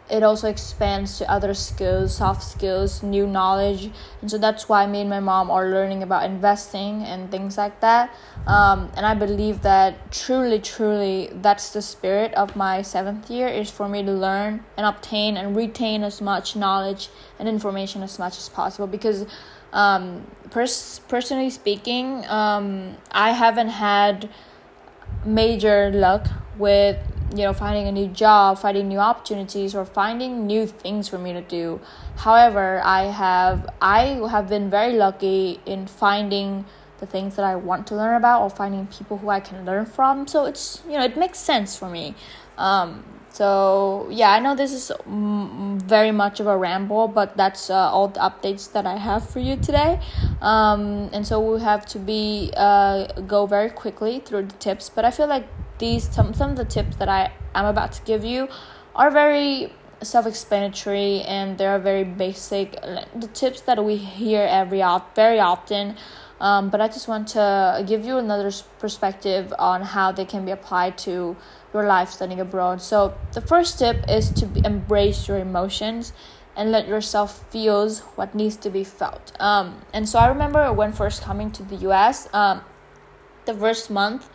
it 0.09 0.23
also 0.23 0.49
expands 0.49 1.17
to 1.19 1.29
other 1.29 1.53
skills, 1.53 2.15
soft 2.15 2.43
skills, 2.43 3.03
new 3.03 3.27
knowledge. 3.27 3.91
And 4.21 4.29
so 4.29 4.37
that's 4.37 4.67
why 4.67 4.87
me 4.87 5.01
and 5.01 5.09
my 5.09 5.19
mom 5.19 5.51
are 5.51 5.69
learning 5.69 6.03
about 6.03 6.23
investing 6.23 7.03
and 7.03 7.29
things 7.29 7.57
like 7.57 7.79
that. 7.81 8.13
Um, 8.47 8.91
and 8.95 9.05
I 9.05 9.13
believe 9.13 9.61
that 9.61 10.11
truly, 10.11 10.59
truly, 10.59 11.29
that's 11.33 11.71
the 11.71 11.81
spirit 11.81 12.33
of 12.33 12.55
my 12.55 12.81
seventh 12.81 13.29
year 13.29 13.47
is 13.47 13.69
for 13.69 13.87
me 13.87 14.03
to 14.03 14.11
learn 14.11 14.63
and 14.77 14.85
obtain 14.85 15.37
and 15.37 15.55
retain 15.55 16.03
as 16.03 16.21
much 16.21 16.55
knowledge 16.55 17.09
and 17.37 17.47
information 17.47 18.01
as 18.01 18.17
much 18.17 18.37
as 18.37 18.49
possible 18.49 18.87
because 18.87 19.25
um, 19.73 20.25
pers- 20.49 21.01
personally 21.07 21.49
speaking, 21.49 22.25
um, 22.27 22.97
I 23.11 23.31
haven't 23.31 23.69
had 23.69 24.29
major 25.25 25.91
luck 25.91 26.27
with 26.57 26.97
you 27.31 27.43
know 27.43 27.53
finding 27.53 27.87
a 27.87 27.91
new 27.91 28.07
job 28.07 28.57
finding 28.57 28.87
new 28.87 28.97
opportunities 28.97 29.75
or 29.75 29.85
finding 29.85 30.47
new 30.47 30.65
things 30.65 31.07
for 31.07 31.17
me 31.17 31.33
to 31.33 31.41
do. 31.41 31.79
However 32.17 32.81
i 32.83 33.03
have 33.03 33.69
i 33.81 34.19
have 34.29 34.49
been 34.49 34.69
very 34.69 34.93
lucky 34.93 35.59
in 35.65 35.87
finding 35.87 36.65
the 36.99 37.05
things 37.05 37.35
that 37.35 37.45
i 37.45 37.55
want 37.55 37.87
to 37.87 37.95
learn 37.95 38.15
about 38.15 38.41
or 38.41 38.49
finding 38.49 38.87
people 38.87 39.17
who 39.17 39.29
i 39.29 39.39
can 39.39 39.65
learn 39.65 39.85
from. 39.85 40.27
So 40.27 40.45
it's 40.45 40.81
you 40.85 40.93
know 40.93 41.03
it 41.03 41.17
makes 41.17 41.39
sense 41.39 41.75
for 41.77 41.89
me. 41.89 42.15
Um, 42.57 43.03
so 43.31 44.07
yeah 44.09 44.31
i 44.31 44.39
know 44.39 44.55
this 44.55 44.73
is 44.73 44.91
very 45.05 46.11
much 46.11 46.39
of 46.39 46.47
a 46.47 46.57
ramble 46.57 47.07
but 47.07 47.37
that's 47.37 47.69
uh, 47.69 47.75
all 47.75 48.07
the 48.07 48.19
updates 48.19 48.71
that 48.71 48.87
i 48.87 48.97
have 48.97 49.29
for 49.29 49.39
you 49.39 49.55
today. 49.55 49.99
Um, 50.41 51.09
and 51.13 51.25
so 51.25 51.39
we 51.39 51.61
have 51.61 51.85
to 51.87 51.99
be 51.99 52.51
uh, 52.57 53.05
go 53.27 53.45
very 53.45 53.69
quickly 53.69 54.19
through 54.19 54.43
the 54.47 54.55
tips 54.55 54.89
but 54.89 55.05
i 55.05 55.11
feel 55.11 55.27
like 55.27 55.45
these 55.79 56.09
some, 56.09 56.33
some 56.33 56.51
of 56.51 56.57
the 56.57 56.65
tips 56.65 56.95
that 56.97 57.09
i 57.09 57.31
am 57.55 57.65
about 57.65 57.91
to 57.91 58.01
give 58.03 58.23
you 58.23 58.47
are 58.95 59.09
very 59.11 59.71
self-explanatory 60.01 61.21
and 61.21 61.57
they 61.57 61.65
are 61.65 61.79
very 61.79 62.03
basic 62.03 62.71
the 63.15 63.29
tips 63.33 63.61
that 63.61 63.83
we 63.83 63.97
hear 63.97 64.41
every 64.49 64.81
very 65.15 65.39
often 65.39 65.95
um, 66.39 66.69
but 66.69 66.79
i 66.79 66.87
just 66.87 67.07
want 67.07 67.27
to 67.27 67.83
give 67.87 68.05
you 68.05 68.17
another 68.17 68.51
perspective 68.79 69.53
on 69.59 69.81
how 69.81 70.11
they 70.11 70.25
can 70.25 70.45
be 70.45 70.51
applied 70.51 70.97
to 70.97 71.35
your 71.73 71.85
life 71.85 72.09
studying 72.09 72.39
abroad. 72.39 72.81
So 72.81 73.15
the 73.33 73.41
first 73.41 73.79
tip 73.79 74.03
is 74.07 74.31
to 74.31 74.49
embrace 74.65 75.27
your 75.27 75.37
emotions 75.37 76.13
and 76.55 76.71
let 76.71 76.87
yourself 76.87 77.45
feel 77.51 77.89
what 78.15 78.35
needs 78.35 78.57
to 78.57 78.69
be 78.69 78.83
felt. 78.83 79.31
Um, 79.39 79.81
and 79.93 80.09
so 80.09 80.19
I 80.19 80.27
remember 80.27 80.73
when 80.73 80.91
first 80.91 81.21
coming 81.21 81.51
to 81.51 81.63
the 81.63 81.75
U.S. 81.87 82.27
Um, 82.33 82.61
the 83.45 83.53
first 83.53 83.89
month 83.89 84.29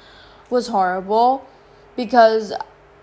was 0.54 0.68
horrible 0.68 1.46
because 1.96 2.52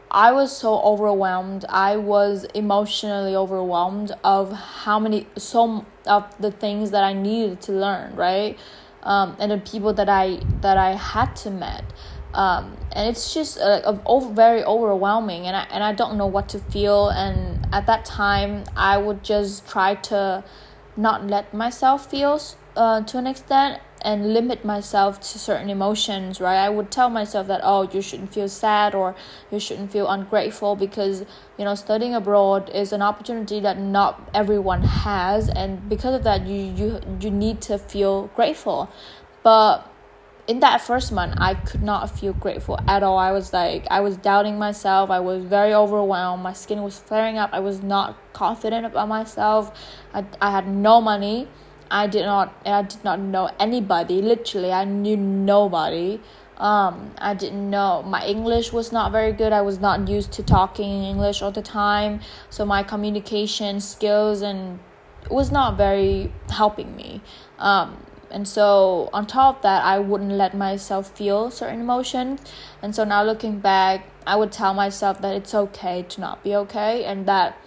I 0.09 0.31
was 0.31 0.55
so 0.55 0.81
overwhelmed. 0.81 1.63
I 1.69 1.97
was 1.97 2.45
emotionally 2.55 3.35
overwhelmed 3.35 4.11
of 4.23 4.51
how 4.51 4.97
many 4.99 5.27
so 5.37 5.85
of 6.07 6.23
the 6.39 6.51
things 6.51 6.91
that 6.91 7.03
I 7.03 7.13
needed 7.13 7.61
to 7.67 7.71
learn, 7.73 8.15
right? 8.15 8.57
Um, 9.03 9.35
and 9.39 9.51
the 9.51 9.57
people 9.57 9.93
that 9.93 10.09
I 10.09 10.39
that 10.61 10.77
I 10.77 10.91
had 10.95 11.35
to 11.43 11.51
meet 11.51 11.85
um, 12.33 12.77
and 12.93 13.09
it's 13.09 13.33
just 13.33 13.57
uh, 13.57 13.81
a, 13.83 13.99
a, 14.09 14.33
very 14.33 14.63
overwhelming 14.63 15.47
and 15.47 15.55
I, 15.55 15.67
and 15.69 15.83
I 15.83 15.91
don't 15.93 16.17
know 16.17 16.27
what 16.27 16.47
to 16.49 16.59
feel 16.59 17.09
and 17.09 17.67
at 17.73 17.85
that 17.87 18.05
time 18.05 18.63
I 18.75 18.97
would 18.97 19.23
just 19.23 19.67
try 19.67 19.95
to 19.95 20.43
not 20.95 21.27
let 21.27 21.53
myself 21.53 22.09
feel 22.09 22.39
uh, 22.75 23.01
to 23.01 23.17
an 23.17 23.27
extent 23.27 23.81
and 24.03 24.33
limit 24.33 24.65
myself 24.65 25.19
to 25.19 25.39
certain 25.39 25.69
emotions 25.69 26.41
right? 26.41 26.57
I 26.57 26.69
would 26.69 26.91
tell 26.91 27.09
myself 27.09 27.47
that 27.47 27.61
oh 27.63 27.89
you 27.91 28.01
shouldn't 28.01 28.33
feel 28.33 28.49
sad 28.49 28.95
or 28.95 29.15
you 29.51 29.59
shouldn't 29.59 29.91
feel 29.91 30.07
ungrateful 30.07 30.75
because 30.75 31.21
you 31.57 31.65
know 31.65 31.75
studying 31.75 32.15
abroad 32.15 32.69
is 32.69 32.91
an 32.93 33.01
opportunity 33.01 33.59
that 33.59 33.79
not 33.79 34.29
everyone 34.33 34.83
has 34.83 35.49
and 35.49 35.87
because 35.89 36.15
of 36.15 36.23
that 36.23 36.45
you 36.47 36.55
you 36.55 37.01
you 37.19 37.31
need 37.31 37.61
to 37.61 37.77
feel 37.77 38.27
grateful. 38.35 38.89
But 39.43 39.87
in 40.47 40.59
that 40.59 40.81
first 40.81 41.11
month 41.11 41.35
i 41.37 41.53
could 41.53 41.83
not 41.83 42.09
feel 42.09 42.33
grateful 42.33 42.79
at 42.87 43.03
all. 43.03 43.17
I 43.17 43.31
was 43.31 43.53
like 43.53 43.85
i 43.89 44.01
was 44.01 44.17
doubting 44.17 44.57
myself. 44.57 45.09
I 45.09 45.19
was 45.19 45.43
very 45.43 45.73
overwhelmed. 45.73 46.43
My 46.43 46.53
skin 46.53 46.81
was 46.81 46.99
flaring 46.99 47.37
up. 47.37 47.51
I 47.53 47.59
was 47.59 47.81
not 47.81 48.17
confident 48.33 48.85
about 48.85 49.07
myself. 49.07 49.71
I, 50.13 50.25
I 50.41 50.51
had 50.51 50.67
no 50.67 50.99
money 50.99 51.47
i 51.91 52.07
did 52.07 52.25
not 52.25 52.53
i 52.65 52.81
did 52.81 53.03
not 53.03 53.19
know 53.19 53.49
anybody. 53.59 54.21
Literally 54.21 54.71
i 54.71 54.83
knew 54.85 55.17
nobody. 55.17 56.19
Um, 56.57 57.13
i 57.17 57.33
didn't 57.33 57.69
know. 57.69 58.03
My 58.03 58.25
english 58.25 58.71
was 58.71 58.91
not 58.91 59.11
very 59.11 59.33
good. 59.33 59.51
I 59.53 59.61
was 59.61 59.79
not 59.79 60.07
used 60.07 60.31
to 60.33 60.43
talking 60.43 60.89
in 60.89 61.03
english 61.03 61.41
all 61.41 61.51
the 61.51 61.61
time. 61.61 62.21
So 62.49 62.65
my 62.65 62.83
communication 62.83 63.81
skills 63.81 64.41
and 64.41 64.79
was 65.29 65.51
not 65.51 65.77
very 65.77 66.31
helping 66.49 66.95
me. 66.95 67.21
Um, 67.59 67.97
and 68.31 68.47
so 68.47 69.09
on 69.13 69.27
top 69.27 69.57
of 69.57 69.61
that 69.61 69.83
i 69.83 69.99
wouldn't 69.99 70.31
let 70.31 70.55
myself 70.55 71.11
feel 71.17 71.51
certain 71.51 71.81
emotions 71.81 72.39
and 72.81 72.95
so 72.95 73.03
now 73.03 73.23
looking 73.23 73.59
back 73.59 74.05
i 74.25 74.35
would 74.35 74.51
tell 74.51 74.73
myself 74.73 75.21
that 75.21 75.35
it's 75.35 75.53
okay 75.53 76.03
to 76.03 76.21
not 76.21 76.43
be 76.43 76.55
okay 76.55 77.03
and 77.03 77.25
that 77.25 77.57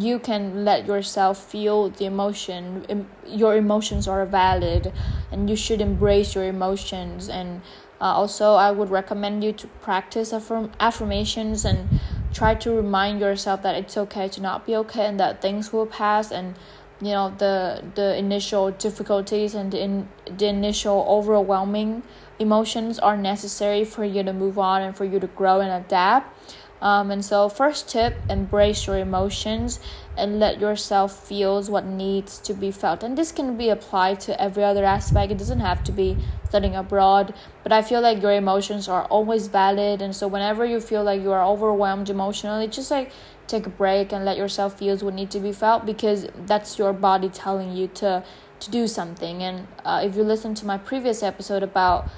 you 0.00 0.18
can 0.18 0.64
let 0.64 0.86
yourself 0.86 1.42
feel 1.50 1.90
the 1.90 2.04
emotion 2.04 3.06
your 3.26 3.56
emotions 3.56 4.08
are 4.08 4.24
valid 4.26 4.92
and 5.30 5.48
you 5.48 5.56
should 5.56 5.80
embrace 5.80 6.34
your 6.34 6.44
emotions. 6.44 7.28
And 7.28 7.62
uh, 8.00 8.06
also 8.06 8.54
i 8.54 8.70
would 8.70 8.90
recommend 8.90 9.42
you 9.42 9.52
to 9.52 9.66
practice 9.80 10.32
affirm- 10.32 10.70
affirmations 10.80 11.64
and 11.64 11.88
try 12.32 12.54
to 12.54 12.70
remind 12.70 13.20
yourself 13.20 13.62
that 13.62 13.74
it's 13.76 13.96
okay 13.96 14.28
to 14.28 14.42
not 14.42 14.66
be 14.66 14.74
okay 14.76 15.06
and 15.06 15.18
that 15.18 15.40
things 15.40 15.72
will 15.72 15.86
pass 15.86 16.30
and 16.30 16.54
you 17.00 17.10
know 17.10 17.32
the 17.38 17.82
the 17.94 18.16
initial 18.16 18.70
difficulties 18.72 19.54
and 19.54 19.72
the, 19.72 19.80
in, 19.80 20.08
the 20.38 20.46
initial 20.46 21.04
overwhelming 21.08 22.02
emotions 22.38 22.98
are 22.98 23.16
necessary 23.16 23.84
for 23.84 24.04
you 24.04 24.22
to 24.22 24.32
move 24.32 24.58
on 24.58 24.82
and 24.82 24.96
for 24.96 25.04
you 25.04 25.18
to 25.20 25.26
grow 25.28 25.60
and 25.60 25.70
adapt 25.84 26.54
um, 26.80 27.10
and 27.10 27.24
so 27.24 27.48
first 27.48 27.88
tip 27.88 28.16
embrace 28.28 28.86
your 28.86 28.98
emotions 28.98 29.80
and 30.16 30.38
let 30.38 30.60
yourself 30.60 31.26
feel 31.26 31.62
what 31.64 31.86
needs 31.86 32.38
to 32.40 32.54
be 32.54 32.70
felt. 32.70 33.02
And 33.02 33.16
this 33.18 33.32
can 33.32 33.56
be 33.56 33.68
applied 33.68 34.20
to 34.20 34.40
every 34.40 34.62
other 34.62 34.84
aspect. 34.84 35.32
It 35.32 35.38
doesn't 35.38 35.60
have 35.60 35.82
to 35.84 35.92
be 35.92 36.16
studying 36.44 36.76
abroad 36.76 37.34
but 37.64 37.72
i 37.72 37.82
feel 37.82 38.00
like 38.00 38.22
your 38.22 38.32
emotions 38.32 38.88
are 38.88 39.06
always 39.06 39.48
valid. 39.48 40.02
And 40.02 40.14
so 40.14 40.28
whenever 40.28 40.64
you 40.64 40.80
feel 40.80 41.02
like 41.02 41.20
you 41.20 41.32
are 41.32 41.44
overwhelmed 41.44 42.10
emotionally 42.10 42.68
just 42.68 42.90
like 42.90 43.10
take 43.46 43.66
a 43.66 43.70
break 43.70 44.12
and 44.12 44.24
let 44.24 44.36
yourself 44.36 44.78
feel 44.78 44.96
what 44.98 45.14
needs 45.14 45.32
to 45.32 45.40
be 45.40 45.52
felt 45.52 45.84
because 45.84 46.26
that's 46.46 46.78
your 46.78 46.92
body 46.92 47.28
telling 47.28 47.72
you 47.72 47.88
to 47.88 48.24
to 48.60 48.70
do 48.70 48.86
something. 48.86 49.42
And 49.42 49.66
uh, 49.84 50.02
if 50.04 50.16
you 50.16 50.22
listen 50.22 50.54
to 50.56 50.66
my 50.66 50.78
previous 50.78 51.22
episode 51.22 51.62
about 51.62 52.08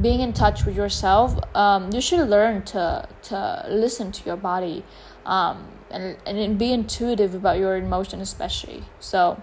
being 0.00 0.20
in 0.20 0.32
touch 0.32 0.64
with 0.64 0.76
yourself 0.76 1.38
um, 1.54 1.90
you 1.92 2.00
should 2.00 2.28
learn 2.28 2.62
to 2.62 3.08
to 3.22 3.66
listen 3.68 4.12
to 4.12 4.24
your 4.24 4.36
body 4.36 4.84
um, 5.26 5.68
and 5.90 6.16
and 6.26 6.58
be 6.58 6.72
intuitive 6.72 7.34
about 7.34 7.58
your 7.58 7.76
emotion 7.76 8.20
especially. 8.20 8.84
So 8.98 9.42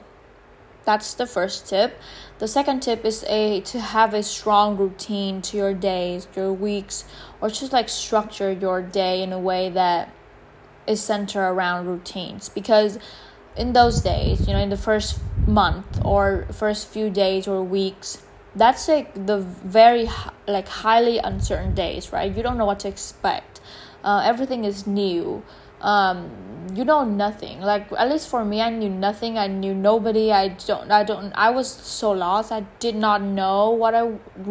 that's 0.85 1.13
the 1.15 1.25
first 1.25 1.67
tip. 1.67 1.99
The 2.39 2.47
second 2.47 2.81
tip 2.81 3.03
is 3.03 3.25
a 3.27 3.61
to 3.61 3.79
have 3.79 4.13
a 4.13 4.23
strong 4.23 4.77
routine 4.77 5.41
to 5.43 5.57
your 5.57 5.73
days 5.73 6.27
your 6.35 6.53
weeks 6.53 7.03
or 7.41 7.49
just 7.49 7.73
like 7.73 7.89
structure 7.89 8.51
your 8.51 8.81
day 8.81 9.21
in 9.21 9.33
a 9.33 9.39
way 9.39 9.69
that 9.69 10.09
is 10.87 11.03
centered 11.03 11.45
around 11.45 11.87
routines. 11.87 12.47
Because 12.49 12.99
in 13.57 13.73
those 13.73 14.01
days, 14.01 14.47
you 14.47 14.53
know, 14.53 14.59
in 14.59 14.69
the 14.69 14.77
first 14.77 15.19
month 15.45 15.99
or 16.05 16.47
first 16.51 16.87
few 16.87 17.09
days 17.09 17.47
or 17.47 17.63
weeks, 17.63 18.23
that's 18.57 18.87
like 18.87 19.13
the 19.13 19.39
very 19.39 20.09
like 20.47 20.67
highly 20.67 21.19
uncertain 21.19 21.73
days, 21.73 22.11
right? 22.11 22.35
You 22.35 22.43
don't 22.43 22.57
know 22.57 22.65
what 22.65 22.79
to 22.81 22.87
expect. 22.87 23.61
Uh, 24.03 24.21
everything 24.25 24.65
is 24.65 24.87
new. 24.87 25.43
Um, 25.81 26.31
you 26.73 26.83
know 26.83 27.03
nothing. 27.03 27.61
Like 27.61 27.91
at 27.97 28.09
least 28.09 28.27
for 28.29 28.43
me, 28.43 28.61
I 28.61 28.69
knew 28.69 28.89
nothing. 28.89 29.37
I 29.37 29.47
knew 29.47 29.73
nobody. 29.73 30.31
I 30.31 30.49
don't. 30.49 30.91
I 30.91 31.03
don't. 31.03 31.31
I 31.33 31.51
was 31.51 31.69
so 31.69 32.11
lost. 32.11 32.51
I 32.51 32.61
did 32.79 32.95
not 32.95 33.21
know 33.21 33.69
what 33.69 33.93
I 33.93 34.03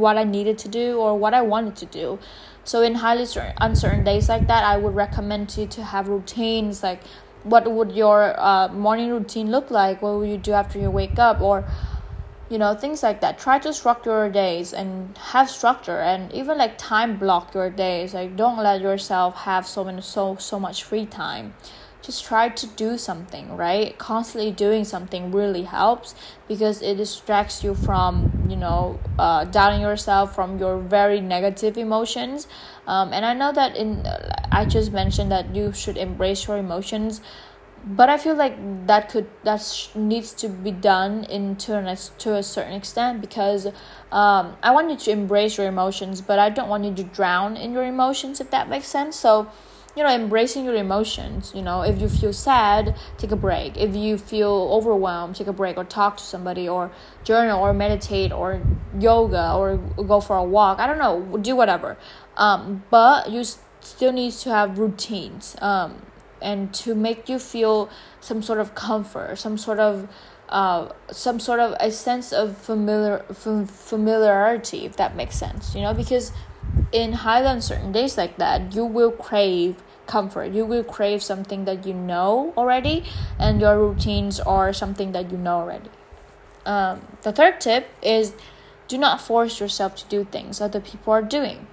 what 0.05 0.17
I 0.17 0.25
needed 0.25 0.59
to 0.59 0.69
do 0.69 0.99
or 0.99 1.19
what 1.19 1.35
I 1.35 1.43
wanted 1.43 1.77
to 1.77 1.87
do. 1.87 2.19
So 2.65 2.83
in 2.83 2.97
highly 2.97 3.27
uncertain 3.61 4.05
days 4.05 4.29
like 4.29 4.47
that, 4.49 4.65
I 4.65 4.77
would 4.77 4.95
recommend 4.95 5.57
you 5.57 5.67
to 5.67 5.85
have 5.85 6.09
routines 6.09 6.83
like 6.83 7.01
what 7.45 7.71
would 7.71 7.93
your 7.93 8.35
uh, 8.41 8.69
morning 8.69 9.11
routine 9.11 9.53
look 9.53 9.71
like? 9.71 10.03
What 10.03 10.19
would 10.19 10.29
you 10.29 10.37
do 10.37 10.53
after 10.53 10.81
you 10.81 10.91
wake 10.91 11.19
up? 11.19 11.41
Or 11.41 11.65
you 12.49 12.59
know 12.59 12.75
things 12.75 13.03
like 13.03 13.21
that. 13.21 13.39
Try 13.39 13.59
to 13.61 13.73
structure 13.73 14.11
your 14.11 14.31
days 14.31 14.73
and 14.73 15.17
have 15.19 15.51
structure 15.51 15.99
and 15.99 16.33
even 16.33 16.59
like 16.59 16.79
time 16.79 17.17
block 17.17 17.55
your 17.55 17.71
days. 17.71 18.15
Like 18.15 18.37
don't 18.37 18.59
let 18.59 18.81
yourself 18.81 19.35
have 19.37 19.67
so 19.67 19.85
many 19.85 20.03
so 20.03 20.37
so 20.37 20.59
much 20.59 20.85
free 20.85 21.07
time. 21.07 21.55
Just 22.03 22.25
try 22.25 22.49
to 22.51 22.67
do 22.69 22.99
something 22.99 23.57
right? 23.57 23.99
Constantly 23.99 24.53
doing 24.53 24.85
something 24.85 25.33
really 25.33 25.65
helps 25.65 26.15
because 26.47 26.81
it 26.81 26.97
distracts 26.97 27.65
you 27.65 27.75
from 27.75 28.47
you 28.49 28.57
know 28.57 29.01
uh, 29.19 29.45
doubting 29.45 29.81
yourself 29.81 30.35
from 30.35 30.59
your 30.59 30.79
very 30.79 31.21
negative 31.21 31.77
emotions. 31.77 32.47
Um, 32.87 33.13
and 33.13 33.27
i 33.27 33.35
know 33.35 33.51
that 33.51 33.75
in 33.75 34.07
i 34.53 34.65
just 34.65 34.93
mentioned 34.93 35.33
that 35.33 35.53
you 35.53 35.73
should 35.73 35.97
embrace 35.97 36.47
your 36.47 36.57
emotions 36.57 37.21
but 37.87 38.09
I 38.09 38.19
feel 38.19 38.35
like 38.35 38.57
that 38.89 39.09
could 39.09 39.29
that 39.45 39.63
sh- 39.63 39.95
needs 39.95 40.33
to 40.35 40.49
be 40.49 40.73
done 40.73 41.23
into 41.25 41.77
an, 41.77 41.97
to 42.19 42.35
a 42.35 42.43
certain 42.43 42.73
extent 42.73 43.21
because 43.21 43.67
um, 44.11 44.57
I 44.61 44.73
want 44.73 44.91
you 44.91 44.97
to 44.97 45.11
embrace 45.13 45.57
your 45.57 45.69
emotions, 45.69 46.21
but 46.21 46.41
I 46.41 46.51
don't 46.51 46.69
want 46.69 46.85
you 46.85 46.93
to 46.95 47.05
drown 47.05 47.57
in 47.57 47.73
your 47.73 47.85
emotions 47.85 48.41
if 48.41 48.51
that 48.51 48.69
makes 48.69 48.89
sense. 48.89 49.15
So 49.15 49.49
you 49.97 50.03
know 50.03 50.15
embracing 50.15 50.67
your 50.67 50.75
emotions 50.75 51.53
you 51.55 51.63
know 51.63 51.81
if 51.81 51.99
you 52.03 52.09
feel 52.09 52.33
sad 52.33 52.97
take 53.19 53.31
a 53.31 53.37
break. 53.37 53.77
If 53.77 53.95
you 53.95 54.19
feel 54.19 54.69
overwhelmed 54.73 55.37
take 55.37 55.47
a 55.47 55.53
break 55.53 55.77
or 55.77 55.85
talk 55.85 56.17
to 56.17 56.25
somebody 56.25 56.69
or 56.69 56.91
journal 57.23 57.61
or 57.61 57.73
meditate 57.73 58.33
or 58.33 58.61
yoga 58.99 59.55
or 59.55 59.77
go 59.77 60.21
for 60.21 60.37
a 60.37 60.45
walk. 60.45 60.81
I 60.81 60.89
don't 60.89 60.99
know 60.99 61.39
do 61.39 61.55
whatever. 61.55 61.97
Um, 62.37 62.83
but 62.91 63.31
you 63.31 63.45
still 63.81 64.13
need 64.13 64.33
to 64.33 64.51
have 64.51 64.77
routines. 64.77 65.55
Um, 65.63 66.03
and 66.41 66.73
to 66.75 66.95
make 66.95 67.29
you 67.29 67.39
feel 67.39 67.89
some 68.21 68.43
sort 68.43 68.59
of 68.59 68.75
comfort 68.75 69.39
some 69.39 69.57
sort 69.57 69.79
of 69.79 70.09
uh, 70.49 70.89
some 71.11 71.41
sort 71.41 71.59
of 71.59 71.75
a 71.81 71.91
sense 71.91 72.33
of 72.33 72.57
familiar 72.57 73.25
familiarity 73.29 74.87
if 74.87 74.97
that 74.97 75.17
makes 75.17 75.37
sense 75.37 75.75
you 75.75 75.81
know 75.81 75.93
because 75.93 76.33
in 76.93 77.13
highly 77.13 77.47
uncertain 77.47 77.91
days 77.93 78.17
like 78.17 78.37
that 78.37 78.75
you 78.75 78.85
will 78.85 79.11
crave 79.11 79.77
comfort. 80.07 80.53
You 80.53 80.65
will 80.65 80.85
crave 80.85 81.23
something 81.23 81.65
that 81.65 81.87
you 81.87 81.95
know 81.95 82.53
already 82.57 83.05
and 83.39 83.61
your 83.61 83.79
routines 83.79 84.41
are 84.41 84.73
something 84.73 85.13
that 85.13 85.31
you 85.31 85.39
know 85.39 85.57
already. 85.57 85.91
Um, 86.65 87.03
the 87.23 87.33
third 87.33 87.61
tip 87.61 87.89
is 88.03 88.35
do 88.89 88.99
not 88.99 89.21
force 89.21 89.61
yourself 89.61 89.97
to 89.97 90.05
do 90.07 90.25
things 90.25 90.61
other 90.61 90.81
people 90.81 91.13
are 91.13 91.23
doing 91.23 91.67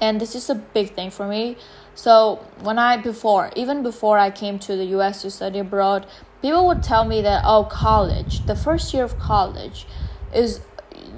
and 0.00 0.20
this 0.20 0.34
is 0.34 0.50
a 0.50 0.54
big 0.54 0.94
thing 0.94 1.10
for 1.10 1.26
me. 1.26 1.56
So 1.94 2.44
when 2.60 2.78
i 2.78 2.96
before 2.96 3.50
even 3.54 3.84
before 3.84 4.18
i 4.18 4.28
came 4.28 4.58
to 4.58 4.74
the 4.74 4.84
us 4.86 5.22
to 5.22 5.30
study 5.30 5.60
abroad 5.60 6.06
people 6.42 6.66
would 6.66 6.82
tell 6.82 7.04
me 7.04 7.22
that 7.22 7.44
oh 7.46 7.64
college 7.64 8.44
the 8.46 8.56
first 8.56 8.92
year 8.92 9.04
of 9.04 9.16
college 9.16 9.86
is 10.34 10.60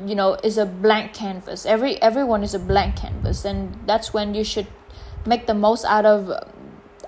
you 0.04 0.14
know 0.14 0.34
is 0.42 0.58
a 0.58 0.66
blank 0.66 1.14
canvas. 1.14 1.64
Every 1.66 2.00
everyone 2.02 2.42
is 2.42 2.54
a 2.54 2.58
blank 2.58 2.96
canvas. 2.96 3.44
And 3.44 3.78
that's 3.86 4.12
when 4.12 4.34
you 4.34 4.44
should 4.44 4.66
make 5.24 5.46
the 5.46 5.54
most 5.54 5.84
out 5.84 6.04
of 6.04 6.30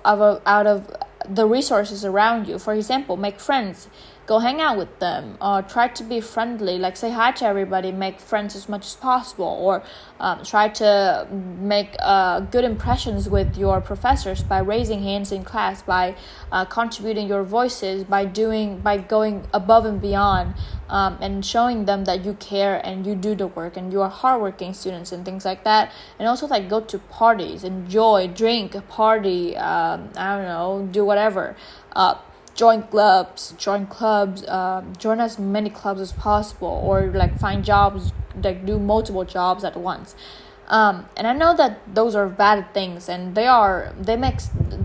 of 0.05 0.41
out 0.45 0.67
of 0.67 0.95
the 1.27 1.45
resources 1.45 2.05
around 2.05 2.47
you. 2.47 2.57
For 2.59 2.73
example 2.73 3.17
make 3.17 3.39
friends 3.39 3.87
go 4.29 4.37
hang 4.37 4.61
out 4.61 4.77
with 4.77 4.99
them 4.99 5.35
or 5.41 5.63
try 5.63 5.87
to 5.87 6.03
be 6.03 6.21
friendly 6.21 6.77
like 6.77 6.95
say 6.95 7.09
hi 7.09 7.31
to 7.31 7.43
everybody 7.43 7.91
make 7.91 8.19
friends 8.19 8.55
as 8.55 8.69
much 8.69 8.85
as 8.85 8.95
possible 8.95 9.57
or 9.59 9.81
um, 10.19 10.43
try 10.43 10.69
to 10.69 11.27
make 11.59 11.95
uh, 11.97 12.39
good 12.39 12.63
impressions 12.63 13.27
with 13.27 13.57
your 13.57 13.81
professors 13.81 14.43
by 14.43 14.59
raising 14.59 15.01
hands 15.01 15.31
in 15.31 15.43
class 15.43 15.81
by 15.81 16.15
uh, 16.51 16.63
contributing 16.63 17.27
your 17.27 17.43
voices 17.43 18.03
by 18.03 18.23
doing 18.23 18.77
by 18.77 18.97
going 18.97 19.43
above 19.51 19.83
and 19.85 19.99
beyond 19.99 20.53
um, 20.89 21.17
and 21.21 21.43
showing 21.43 21.85
them 21.85 22.05
that 22.05 22.23
you 22.23 22.33
care 22.35 22.75
and 22.85 23.07
you 23.07 23.15
do 23.15 23.33
the 23.33 23.47
work 23.47 23.77
and 23.77 23.91
you 23.91 23.99
are 23.99 24.09
hardworking 24.09 24.73
students 24.73 25.11
and 25.11 25.23
things 25.23 25.45
like 25.45 25.63
that. 25.63 25.91
And 26.17 26.27
also 26.27 26.47
like 26.47 26.67
go 26.69 26.81
to 26.81 26.99
parties 26.99 27.63
enjoy 27.63 28.27
drink 28.27 28.75
party 28.87 29.55
um, 29.57 30.09
i 30.15 30.35
don't 30.35 30.45
know 30.45 30.87
do 30.91 31.05
whatever 31.05 31.55
uh, 31.95 32.15
join 32.59 32.83
clubs 32.83 33.53
join 33.57 33.87
clubs 33.87 34.45
um, 34.49 34.93
join 34.97 35.17
as 35.21 35.39
many 35.39 35.69
clubs 35.69 36.01
as 36.01 36.11
possible 36.11 36.75
or 36.83 37.07
like 37.21 37.33
find 37.39 37.63
jobs 37.63 38.11
like 38.43 38.65
do 38.65 38.77
multiple 38.77 39.23
jobs 39.23 39.63
at 39.63 39.75
once. 39.77 40.13
Um, 40.67 41.05
and 41.17 41.25
i 41.25 41.33
know 41.33 41.55
that 41.55 41.79
those 41.95 42.13
are 42.15 42.27
bad 42.29 42.73
things 42.75 43.09
and 43.09 43.33
they 43.33 43.47
are 43.47 43.91
they 43.99 44.17
make 44.17 44.37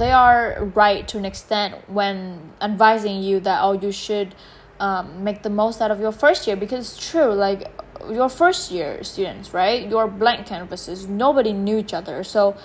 they 0.03 0.13
are 0.13 0.65
right 0.83 1.07
to 1.09 1.19
an 1.19 1.27
extent 1.27 1.75
when 1.89 2.15
advising 2.63 3.23
you 3.23 3.39
that 3.41 3.59
oh 3.63 3.73
you 3.73 3.93
should 3.93 4.35
um, 4.81 5.23
make 5.23 5.43
the 5.43 5.51
most 5.51 5.83
out 5.83 5.91
of 5.91 6.01
your 6.01 6.13
first 6.13 6.47
year 6.47 6.57
because 6.57 6.81
it's 6.87 7.11
true 7.11 7.31
like 7.47 7.71
your 8.11 8.29
first 8.29 8.71
year 8.71 9.03
students 9.03 9.53
right? 9.53 9.89
Your 9.89 10.09
blank 10.09 10.47
canvases. 10.47 11.07
Nobody 11.07 11.53
knew 11.53 11.79
each 11.79 11.95
other. 11.95 12.25
So 12.25 12.57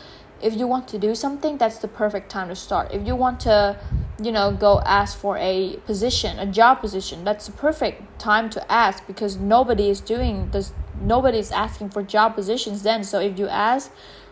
if 0.41 0.55
you 0.55 0.67
want 0.67 0.87
to 0.87 0.97
do 0.97 1.13
something 1.15 1.57
that's 1.57 1.77
the 1.79 1.87
perfect 1.87 2.29
time 2.29 2.47
to 2.49 2.55
start. 2.55 2.91
If 2.91 3.05
you 3.05 3.15
want 3.15 3.39
to 3.41 3.77
you 4.21 4.31
know 4.31 4.51
go 4.51 4.81
ask 4.85 5.17
for 5.17 5.37
a 5.37 5.77
position 5.85 6.39
a 6.39 6.45
job 6.45 6.81
position 6.81 7.23
that's 7.23 7.45
the 7.45 7.53
perfect 7.53 8.19
time 8.19 8.49
to 8.49 8.71
ask 8.71 9.07
because 9.07 9.37
nobody 9.37 9.89
is 9.89 10.01
doing 10.01 10.49
this 10.51 10.73
nobody 11.01 11.39
is 11.39 11.51
asking 11.51 11.89
for 11.89 12.03
job 12.03 12.35
positions 12.35 12.83
then. 12.83 13.03
So 13.03 13.19
if 13.19 13.39
you 13.39 13.47
ask 13.47 13.91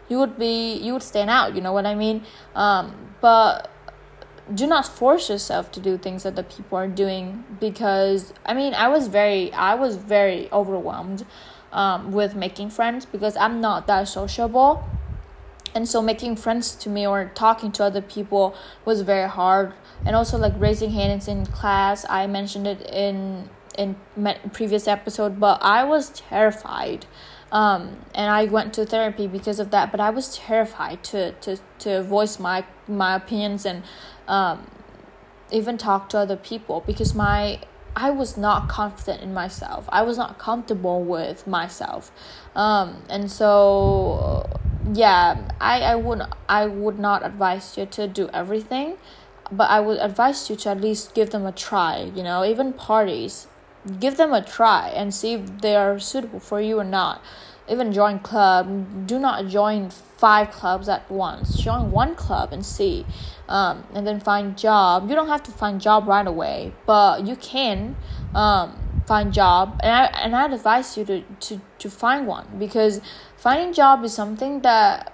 you 0.09 0.17
would 0.19 0.37
be 0.37 0.73
you 0.75 0.93
would 0.93 1.03
stand 1.03 1.29
out 1.29 1.55
you 1.55 1.61
know 1.61 1.73
what 1.73 1.85
i 1.85 1.95
mean? 1.95 2.23
Um, 2.55 3.13
but 3.21 3.71
do 4.53 4.65
not 4.65 4.85
force 4.85 5.29
yourself 5.29 5.71
to 5.73 5.79
do 5.79 5.97
things 5.97 6.23
that 6.23 6.35
the 6.35 6.43
people 6.43 6.77
are 6.77 6.87
doing 6.87 7.43
because 7.59 8.33
i 8.45 8.53
mean 8.53 8.73
i 8.73 8.87
was 8.87 9.07
very 9.07 9.51
i 9.53 9.75
was 9.75 9.97
very 9.97 10.49
overwhelmed 10.51 11.25
um, 11.73 12.13
with 12.13 12.33
making 12.33 12.69
friends 12.69 13.05
because 13.05 13.35
i'm 13.35 13.59
not 13.59 13.87
that 13.87 14.07
sociable 14.07 14.87
and 15.77 15.87
so 15.87 16.01
making 16.01 16.35
friends 16.35 16.73
to 16.73 16.89
me 16.89 17.05
or 17.05 17.31
talking 17.35 17.71
to 17.71 17.83
other 17.83 18.01
people 18.01 18.55
was 18.83 19.01
very 19.01 19.29
hard 19.29 19.73
and 20.05 20.15
also 20.15 20.35
like 20.35 20.53
raising 20.57 20.89
hands 20.89 21.27
in 21.27 21.45
class 21.45 22.03
i 22.09 22.25
mentioned 22.25 22.65
it 22.65 22.81
in 22.89 23.47
in 23.77 23.95
previous 24.51 24.87
episode 24.87 25.39
but 25.39 25.61
i 25.61 25.83
was 25.83 26.09
terrified 26.09 27.05
um, 27.51 27.95
and 28.15 28.29
i 28.31 28.43
went 28.45 28.73
to 28.73 28.83
therapy 28.85 29.27
because 29.27 29.59
of 29.59 29.69
that 29.69 29.91
but 29.91 29.99
i 29.99 30.09
was 30.09 30.35
terrified 30.35 31.03
to 31.03 31.31
to 31.33 31.57
to 31.77 32.01
voice 32.01 32.39
my 32.39 32.65
my 32.87 33.15
opinions 33.15 33.63
and 33.63 33.83
um, 34.27 34.69
even 35.51 35.77
talk 35.77 36.09
to 36.09 36.17
other 36.17 36.35
people 36.35 36.83
because 36.87 37.13
my 37.13 37.59
I 37.99 38.11
was 38.11 38.37
not 38.37 38.69
confident 38.69 39.23
in 39.23 39.33
myself. 39.33 39.89
I 39.89 40.03
was 40.03 40.19
not 40.19 40.37
comfortable 40.37 41.03
with 41.03 41.47
myself. 41.47 42.11
Um, 42.55 43.01
and 43.09 43.31
so 43.31 44.45
yeah 44.93 45.47
i 45.59 45.81
i 45.81 45.95
would 45.95 46.21
i 46.47 46.65
would 46.65 46.99
not 46.99 47.25
advise 47.25 47.77
you 47.77 47.85
to 47.85 48.07
do 48.07 48.29
everything 48.33 48.97
but 49.51 49.69
i 49.69 49.79
would 49.79 49.97
advise 49.99 50.49
you 50.49 50.55
to 50.55 50.69
at 50.69 50.81
least 50.81 51.13
give 51.13 51.29
them 51.31 51.45
a 51.45 51.51
try 51.51 52.11
you 52.15 52.23
know 52.23 52.43
even 52.45 52.73
parties. 52.73 53.47
Give 53.99 54.17
them 54.17 54.33
a 54.33 54.41
try 54.41 54.89
and 54.89 55.13
see 55.13 55.33
if 55.33 55.61
they 55.61 55.75
are 55.75 55.97
suitable 55.99 56.39
for 56.39 56.59
you 56.59 56.79
or 56.79 56.83
not. 56.83 57.21
Even 57.69 57.93
join 57.93 58.19
club 58.19 59.07
do 59.07 59.19
not 59.19 59.47
join 59.47 59.89
five 59.89 60.51
clubs 60.51 60.89
at 60.89 61.09
once. 61.09 61.61
Join 61.61 61.91
one 61.91 62.15
club 62.15 62.51
and 62.51 62.65
see 62.65 63.05
um, 63.47 63.85
and 63.93 64.05
then 64.05 64.19
find 64.19 64.57
job. 64.57 65.09
You 65.09 65.15
don't 65.15 65.27
have 65.27 65.43
to 65.43 65.51
find 65.51 65.79
job 65.79 66.07
right 66.07 66.27
away 66.27 66.73
but 66.85 67.25
you 67.25 67.35
can 67.35 67.95
um, 68.35 68.77
find 69.05 69.33
job. 69.33 69.79
And 69.81 69.93
I 69.93 70.05
and 70.23 70.35
I'd 70.35 70.53
advise 70.53 70.97
you 70.97 71.05
to, 71.05 71.21
to, 71.21 71.61
to 71.79 71.89
find 71.89 72.27
one 72.27 72.47
because 72.57 72.99
finding 73.37 73.73
job 73.73 74.03
is 74.03 74.13
something 74.13 74.61
that 74.61 75.13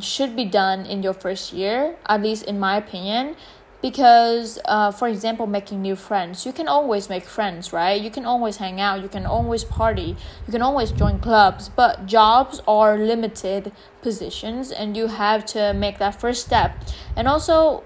should 0.00 0.34
be 0.34 0.44
done 0.44 0.86
in 0.86 1.02
your 1.02 1.12
first 1.12 1.52
year, 1.52 1.96
at 2.06 2.22
least 2.22 2.44
in 2.44 2.58
my 2.58 2.76
opinion. 2.76 3.36
Because, 3.82 4.58
uh, 4.64 4.90
for 4.92 5.08
example, 5.08 5.46
making 5.46 5.82
new 5.82 5.94
friends, 5.94 6.46
you 6.46 6.52
can 6.54 6.68
always 6.68 7.10
make 7.10 7.26
friends, 7.26 7.70
right? 7.70 8.00
You 8.00 8.10
can 8.10 8.24
always 8.24 8.56
hang 8.56 8.80
out, 8.80 9.02
you 9.02 9.10
can 9.10 9.26
always 9.26 9.62
party, 9.62 10.16
you 10.46 10.52
can 10.52 10.62
always 10.62 10.90
join 10.90 11.18
clubs, 11.20 11.68
but 11.68 12.06
jobs 12.06 12.62
are 12.66 12.96
limited 12.96 13.72
positions 14.00 14.72
and 14.72 14.96
you 14.96 15.08
have 15.08 15.44
to 15.46 15.74
make 15.74 15.98
that 15.98 16.18
first 16.18 16.46
step. 16.46 16.74
And 17.14 17.28
also, 17.28 17.82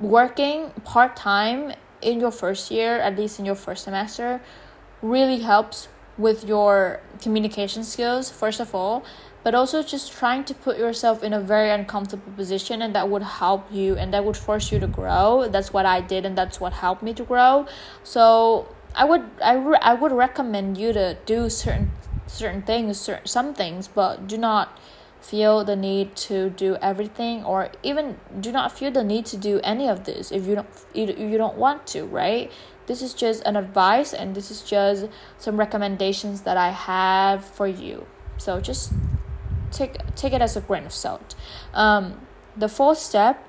working 0.00 0.70
part 0.84 1.16
time 1.16 1.72
in 2.02 2.20
your 2.20 2.30
first 2.30 2.70
year, 2.70 3.00
at 3.00 3.16
least 3.16 3.38
in 3.38 3.46
your 3.46 3.54
first 3.54 3.84
semester, 3.84 4.42
really 5.00 5.38
helps 5.40 5.88
with 6.18 6.44
your 6.44 7.00
communication 7.22 7.84
skills, 7.84 8.30
first 8.30 8.60
of 8.60 8.74
all, 8.74 9.04
but 9.44 9.54
also 9.54 9.82
just 9.82 10.12
trying 10.12 10.44
to 10.44 10.54
put 10.54 10.76
yourself 10.76 11.22
in 11.22 11.32
a 11.32 11.40
very 11.40 11.70
uncomfortable 11.70 12.32
position 12.32 12.82
and 12.82 12.94
that 12.94 13.08
would 13.08 13.22
help 13.22 13.72
you 13.72 13.96
and 13.96 14.12
that 14.12 14.24
would 14.24 14.36
force 14.36 14.72
you 14.72 14.80
to 14.80 14.86
grow. 14.86 15.48
That's 15.48 15.72
what 15.72 15.86
I 15.86 16.00
did 16.00 16.26
and 16.26 16.36
that's 16.36 16.60
what 16.60 16.72
helped 16.72 17.02
me 17.02 17.14
to 17.14 17.24
grow. 17.24 17.66
So, 18.02 18.68
I 18.94 19.04
would 19.04 19.24
I, 19.42 19.54
re- 19.54 19.78
I 19.80 19.94
would 19.94 20.12
recommend 20.12 20.76
you 20.76 20.92
to 20.92 21.16
do 21.24 21.48
certain 21.48 21.92
certain 22.26 22.62
things, 22.62 22.98
certain, 23.00 23.26
some 23.26 23.54
things, 23.54 23.88
but 23.88 24.26
do 24.26 24.36
not 24.36 24.78
feel 25.20 25.64
the 25.64 25.76
need 25.76 26.14
to 26.16 26.50
do 26.50 26.76
everything 26.80 27.44
or 27.44 27.70
even 27.82 28.18
do 28.40 28.52
not 28.52 28.76
feel 28.76 28.90
the 28.90 29.04
need 29.04 29.26
to 29.26 29.36
do 29.36 29.60
any 29.64 29.88
of 29.88 30.04
this 30.04 30.30
if 30.30 30.46
you 30.46 30.54
don't 30.54 30.68
if 30.94 31.18
you 31.18 31.36
don't 31.36 31.56
want 31.56 31.86
to 31.86 32.04
right 32.04 32.52
this 32.88 33.00
is 33.00 33.14
just 33.14 33.42
an 33.44 33.54
advice 33.54 34.12
and 34.12 34.34
this 34.34 34.50
is 34.50 34.62
just 34.62 35.06
some 35.38 35.56
recommendations 35.56 36.42
that 36.42 36.56
i 36.56 36.70
have 36.70 37.44
for 37.44 37.68
you 37.68 38.06
so 38.36 38.60
just 38.60 38.92
take 39.70 39.96
take 40.16 40.32
it 40.32 40.42
as 40.42 40.56
a 40.56 40.60
grain 40.60 40.84
of 40.84 40.92
salt 40.92 41.36
um, 41.74 42.26
the 42.56 42.68
fourth 42.68 42.98
step 42.98 43.44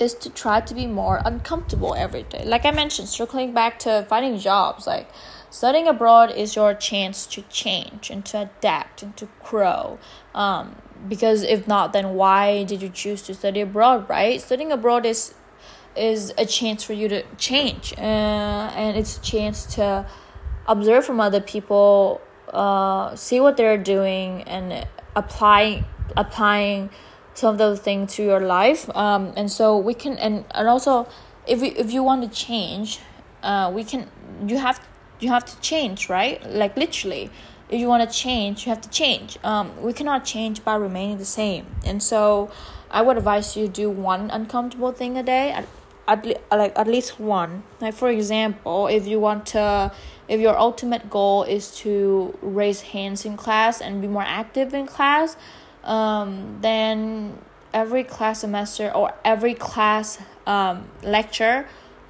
is 0.00 0.12
to 0.12 0.28
try 0.28 0.60
to 0.60 0.74
be 0.74 0.86
more 0.86 1.22
uncomfortable 1.24 1.94
every 1.94 2.24
day 2.24 2.44
like 2.44 2.64
i 2.64 2.70
mentioned 2.72 3.08
circling 3.08 3.54
back 3.54 3.78
to 3.78 4.04
finding 4.08 4.36
jobs 4.38 4.86
like 4.86 5.08
Studying 5.56 5.86
abroad 5.88 6.32
is 6.32 6.54
your 6.54 6.74
chance 6.74 7.24
to 7.28 7.40
change 7.42 8.10
and 8.10 8.24
to 8.26 8.42
adapt 8.42 9.02
and 9.02 9.16
to 9.16 9.26
grow. 9.42 9.98
Um, 10.34 10.76
because 11.08 11.42
if 11.42 11.66
not, 11.66 11.94
then 11.94 12.14
why 12.14 12.64
did 12.64 12.82
you 12.82 12.90
choose 12.90 13.22
to 13.22 13.34
study 13.34 13.62
abroad, 13.62 14.06
right? 14.06 14.38
Studying 14.38 14.70
abroad 14.70 15.06
is 15.06 15.32
is 15.96 16.32
a 16.38 16.46
chance 16.46 16.82
for 16.84 16.92
you 16.92 17.08
to 17.08 17.22
change, 17.36 17.94
uh, 17.98 18.00
and 18.00 18.96
it's 18.96 19.18
a 19.18 19.20
chance 19.20 19.66
to 19.76 20.06
observe 20.66 21.04
from 21.04 21.20
other 21.20 21.40
people, 21.40 22.20
uh, 22.52 23.14
see 23.16 23.40
what 23.40 23.56
they're 23.56 23.78
doing, 23.78 24.42
and 24.42 24.86
apply 25.14 25.84
applying 26.16 26.90
some 27.34 27.52
of 27.52 27.58
those 27.58 27.80
things 27.80 28.14
to 28.14 28.22
your 28.22 28.40
life. 28.40 28.88
Um, 28.96 29.32
and 29.36 29.50
so 29.50 29.76
we 29.78 29.94
can, 29.94 30.18
and 30.18 30.44
and 30.52 30.68
also, 30.68 31.08
if 31.46 31.60
we, 31.60 31.68
if 31.68 31.92
you 31.92 32.02
want 32.02 32.22
to 32.22 32.28
change, 32.36 33.00
uh, 33.42 33.70
we 33.74 33.84
can. 33.84 34.08
You 34.46 34.58
have 34.58 34.80
you 35.20 35.28
have 35.30 35.44
to 35.44 35.58
change 35.60 36.08
right 36.08 36.44
like 36.50 36.76
literally 36.76 37.30
if 37.68 37.80
you 37.80 37.88
want 37.88 38.08
to 38.08 38.16
change 38.16 38.66
you 38.66 38.70
have 38.70 38.80
to 38.80 38.90
change 38.90 39.38
um, 39.44 39.70
we 39.82 39.92
cannot 39.92 40.24
change 40.24 40.62
by 40.64 40.74
remaining 40.74 41.18
the 41.18 41.24
same 41.24 41.66
and 41.84 42.02
so 42.02 42.50
i 42.90 43.00
would 43.00 43.16
advise 43.16 43.56
you 43.56 43.66
do 43.66 43.88
one 43.88 44.30
uncomfortable 44.30 44.92
thing 44.92 45.16
a 45.16 45.22
day 45.22 45.52
at, 46.08 46.26
at, 46.26 46.58
like 46.58 46.78
at 46.78 46.86
least 46.86 47.18
one. 47.20 47.62
Like 47.80 47.94
for 47.94 48.08
example 48.08 48.86
if 48.88 49.06
you 49.06 49.20
want 49.20 49.46
to 49.46 49.92
if 50.28 50.40
your 50.40 50.58
ultimate 50.58 51.08
goal 51.08 51.44
is 51.44 51.74
to 51.78 52.36
raise 52.42 52.80
hands 52.80 53.24
in 53.24 53.36
class 53.36 53.80
and 53.80 54.00
be 54.02 54.08
more 54.08 54.24
active 54.26 54.74
in 54.74 54.86
class 54.86 55.36
um, 55.84 56.58
then 56.60 57.38
every 57.72 58.02
class 58.02 58.40
semester 58.40 58.90
or 58.90 59.14
every 59.24 59.54
class 59.54 60.18
um, 60.46 60.88
lecture 61.02 61.66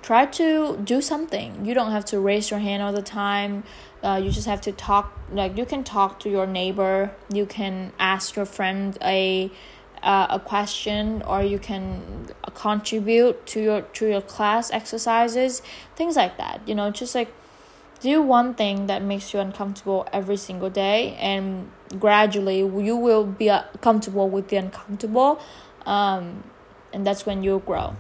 try 0.07 0.25
to 0.25 0.79
do 0.85 1.03
something. 1.03 1.67
You 1.67 1.75
don't 1.75 1.91
have 1.91 2.05
to 2.07 2.21
raise 2.21 2.49
your 2.51 2.61
hand 2.61 2.81
all 2.81 2.93
the 2.93 3.03
time. 3.03 3.65
Uh, 4.05 4.21
you 4.23 4.31
just 4.31 4.47
have 4.47 4.61
to 4.61 4.73
talk 4.73 5.13
like 5.33 5.59
you 5.59 5.67
can 5.67 5.83
talk 5.83 6.21
to 6.21 6.31
your 6.31 6.47
neighbor. 6.47 7.11
You 7.33 7.45
can 7.45 7.93
ask 7.99 8.37
your 8.37 8.47
friend 8.47 8.97
a 9.03 9.51
uh, 10.07 10.27
a 10.31 10.41
question 10.41 11.23
or 11.23 11.43
you 11.43 11.59
can 11.59 12.29
contribute 12.55 13.45
to 13.47 13.61
your 13.61 13.81
to 13.83 14.09
your 14.09 14.23
class 14.23 14.71
exercises 14.71 15.61
things 15.97 16.17
like 16.17 16.39
that 16.39 16.61
you 16.67 16.75
know 16.75 16.91
just 16.91 17.15
like 17.15 17.31
do 18.01 18.23
one 18.23 18.55
thing 18.55 18.87
that 18.87 19.03
makes 19.03 19.35
you 19.35 19.41
uncomfortable 19.41 20.07
every 20.13 20.37
single 20.37 20.71
day 20.71 21.17
and 21.21 21.71
gradually 21.99 22.59
you 22.59 22.97
will 22.97 23.25
be 23.25 23.51
uh, 23.51 23.63
comfortable 23.81 24.29
with 24.29 24.49
the 24.49 24.57
uncomfortable 24.57 25.41
um, 25.85 26.45
and 26.93 27.07
that's 27.07 27.27
when 27.27 27.43
you'll 27.43 27.59
grow 27.59 27.95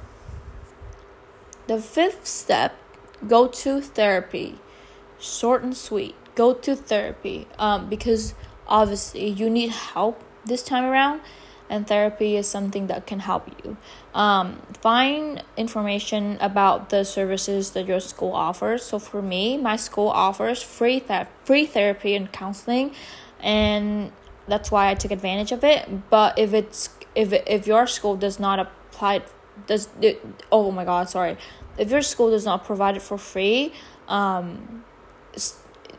the 1.66 1.79
fifth 1.81 2.27
step 2.27 2.79
go 3.27 3.47
to 3.49 3.81
therapy. 3.81 4.59
Short 5.19 5.62
and 5.62 5.77
sweet. 5.77 6.14
Go 6.35 6.53
to 6.55 6.77
therapy 6.77 7.49
um, 7.59 7.88
because 7.88 8.35
obviously 8.69 9.29
you 9.29 9.49
need 9.49 9.71
help 9.71 10.23
this 10.45 10.62
time 10.62 10.85
around 10.85 11.21
and 11.69 11.87
therapy 11.87 12.37
is 12.37 12.47
something 12.47 12.87
that 12.87 13.07
can 13.07 13.21
help 13.21 13.49
you. 13.65 13.77
Um, 14.15 14.63
find 14.81 15.43
information 15.57 16.39
about 16.41 16.91
the 16.91 17.05
services 17.05 17.73
that 17.73 17.87
your 17.87 18.01
school 18.01 18.33
offers. 18.33 18.83
So 18.85 18.99
for 18.99 19.23
me, 19.23 19.57
my 19.59 19.77
school 19.77 20.09
offers 20.09 20.63
free 20.63 21.01
th- 21.01 21.27
free 21.45 21.67
therapy 21.67 22.15
and 22.15 22.31
counseling, 22.33 22.93
and 23.41 24.13
that's 24.49 24.71
why 24.71 24.91
I 24.91 24.95
took 24.95 25.11
advantage 25.11 25.53
of 25.53 25.65
it. 25.65 26.09
But 26.11 26.39
if 26.39 26.55
it's 26.55 26.91
if 27.15 27.33
if 27.33 27.67
your 27.67 27.87
school 27.87 28.17
does 28.17 28.39
not 28.39 28.59
apply 28.59 29.23
does 29.67 29.89
it, 30.01 30.25
oh 30.53 30.71
my 30.71 30.85
god 30.85 31.09
sorry 31.09 31.37
if 31.79 31.91
your 31.91 32.03
school 32.03 32.31
does 32.31 32.45
not 32.45 32.65
provide 32.65 32.97
it 32.97 33.03
for 33.03 33.19
free 33.19 33.73
um 34.09 34.85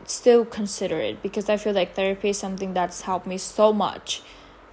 still 0.04 0.44
consider 0.44 0.98
it 0.98 1.20
because 1.22 1.48
i 1.48 1.56
feel 1.56 1.72
like 1.72 1.94
therapy 1.94 2.30
is 2.30 2.38
something 2.38 2.72
that's 2.72 3.02
helped 3.02 3.26
me 3.26 3.36
so 3.36 3.72
much 3.72 4.22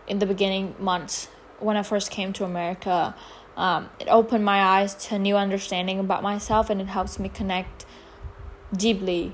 in 0.07 0.19
the 0.19 0.25
beginning 0.25 0.75
months 0.79 1.27
when 1.59 1.77
i 1.77 1.83
first 1.83 2.11
came 2.11 2.33
to 2.33 2.43
america 2.43 3.15
um, 3.57 3.89
it 3.99 4.07
opened 4.09 4.43
my 4.43 4.61
eyes 4.61 4.93
to 4.95 5.15
a 5.15 5.19
new 5.19 5.37
understanding 5.37 5.97
about 5.97 6.21
myself 6.21 6.69
and 6.69 6.81
it 6.81 6.87
helps 6.87 7.17
me 7.17 7.29
connect 7.29 7.85
deeply 8.75 9.33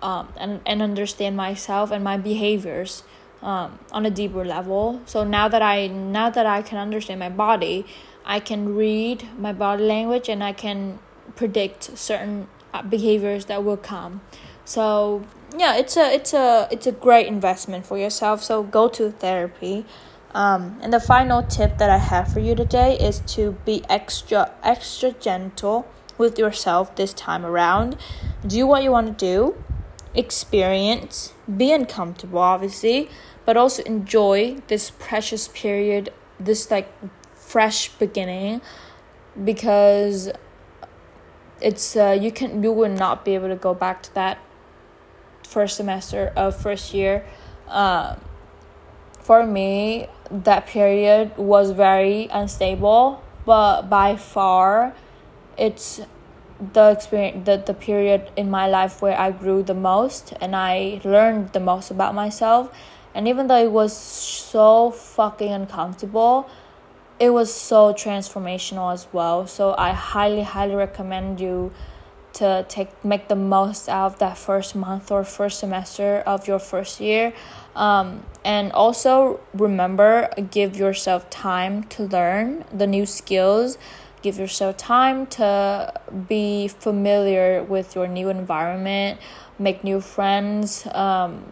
um, 0.00 0.30
and, 0.36 0.60
and 0.66 0.82
understand 0.82 1.36
myself 1.36 1.90
and 1.90 2.04
my 2.04 2.18
behaviors 2.18 3.02
um, 3.40 3.78
on 3.90 4.04
a 4.04 4.10
deeper 4.10 4.44
level 4.44 5.00
so 5.06 5.24
now 5.24 5.48
that 5.48 5.62
i 5.62 5.86
now 5.86 6.28
that 6.28 6.44
i 6.44 6.60
can 6.60 6.78
understand 6.78 7.18
my 7.18 7.30
body 7.30 7.86
I 8.24 8.40
can 8.40 8.74
read 8.74 9.28
my 9.38 9.52
body 9.52 9.84
language 9.84 10.28
and 10.28 10.42
I 10.42 10.52
can 10.52 10.98
predict 11.36 11.96
certain 11.98 12.48
uh, 12.72 12.82
behaviors 12.82 13.46
that 13.46 13.64
will 13.64 13.76
come. 13.76 14.20
So 14.64 15.24
yeah, 15.56 15.76
it's 15.76 15.96
a 15.96 16.14
it's 16.14 16.32
a 16.32 16.68
it's 16.70 16.86
a 16.86 16.92
great 16.92 17.26
investment 17.26 17.84
for 17.84 17.98
yourself. 17.98 18.42
So 18.42 18.62
go 18.62 18.88
to 18.88 19.10
therapy. 19.10 19.84
Um, 20.34 20.78
and 20.82 20.92
the 20.92 21.00
final 21.00 21.42
tip 21.42 21.78
that 21.78 21.90
I 21.90 21.98
have 21.98 22.32
for 22.32 22.40
you 22.40 22.54
today 22.54 22.96
is 22.98 23.20
to 23.34 23.52
be 23.66 23.84
extra 23.88 24.50
extra 24.62 25.12
gentle 25.12 25.86
with 26.16 26.38
yourself 26.38 26.96
this 26.96 27.12
time 27.12 27.44
around. 27.44 27.96
Do 28.46 28.66
what 28.66 28.82
you 28.82 28.90
want 28.90 29.18
to 29.18 29.26
do, 29.26 29.62
experience, 30.14 31.34
be 31.54 31.72
uncomfortable 31.72 32.38
obviously, 32.38 33.10
but 33.44 33.56
also 33.56 33.82
enjoy 33.82 34.58
this 34.68 34.90
precious 34.90 35.48
period, 35.48 36.12
this 36.40 36.70
like 36.70 36.88
fresh 37.34 37.90
beginning 37.90 38.62
because 39.44 40.30
it's 41.60 41.96
uh, 41.96 42.16
you 42.18 42.32
can 42.32 42.62
you 42.62 42.72
will 42.72 42.90
not 42.90 43.24
be 43.24 43.34
able 43.34 43.48
to 43.48 43.56
go 43.56 43.74
back 43.74 44.02
to 44.02 44.14
that 44.14 44.38
first 45.46 45.76
semester 45.76 46.32
of 46.34 46.56
first 46.56 46.94
year 46.94 47.26
um, 47.68 48.18
for 49.22 49.46
me 49.46 50.06
that 50.30 50.66
period 50.66 51.36
was 51.36 51.70
very 51.70 52.28
unstable 52.32 53.22
but 53.44 53.82
by 53.82 54.16
far 54.16 54.94
it's 55.58 56.00
the 56.72 56.90
experience 56.90 57.44
the, 57.46 57.56
the 57.66 57.74
period 57.74 58.30
in 58.36 58.50
my 58.50 58.66
life 58.66 59.02
where 59.02 59.18
i 59.18 59.30
grew 59.30 59.62
the 59.62 59.74
most 59.74 60.32
and 60.40 60.54
i 60.54 61.00
learned 61.04 61.52
the 61.52 61.60
most 61.60 61.90
about 61.90 62.14
myself 62.14 62.70
and 63.14 63.28
even 63.28 63.46
though 63.46 63.62
it 63.62 63.70
was 63.70 63.96
so 63.96 64.90
fucking 64.90 65.52
uncomfortable 65.52 66.48
it 67.22 67.30
was 67.32 67.54
so 67.54 67.92
transformational 67.92 68.92
as 68.92 69.06
well. 69.12 69.46
So 69.46 69.76
I 69.78 69.92
highly, 69.92 70.42
highly 70.42 70.74
recommend 70.74 71.40
you 71.40 71.70
to 72.34 72.64
take 72.68 73.04
make 73.04 73.28
the 73.28 73.36
most 73.36 73.88
out 73.88 74.12
of 74.12 74.18
that 74.18 74.38
first 74.38 74.74
month 74.74 75.10
or 75.10 75.24
first 75.24 75.58
semester 75.58 76.22
of 76.26 76.48
your 76.48 76.58
first 76.58 77.00
year. 77.00 77.32
Um, 77.74 78.24
and 78.44 78.72
also 78.72 79.40
remember, 79.54 80.30
give 80.50 80.76
yourself 80.76 81.28
time 81.30 81.84
to 81.84 82.04
learn 82.04 82.64
the 82.72 82.86
new 82.86 83.06
skills. 83.06 83.78
Give 84.22 84.38
yourself 84.38 84.76
time 84.76 85.26
to 85.38 85.92
be 86.28 86.68
familiar 86.68 87.62
with 87.62 87.94
your 87.96 88.06
new 88.06 88.28
environment, 88.28 89.20
make 89.58 89.82
new 89.82 90.00
friends, 90.00 90.86
um, 90.92 91.44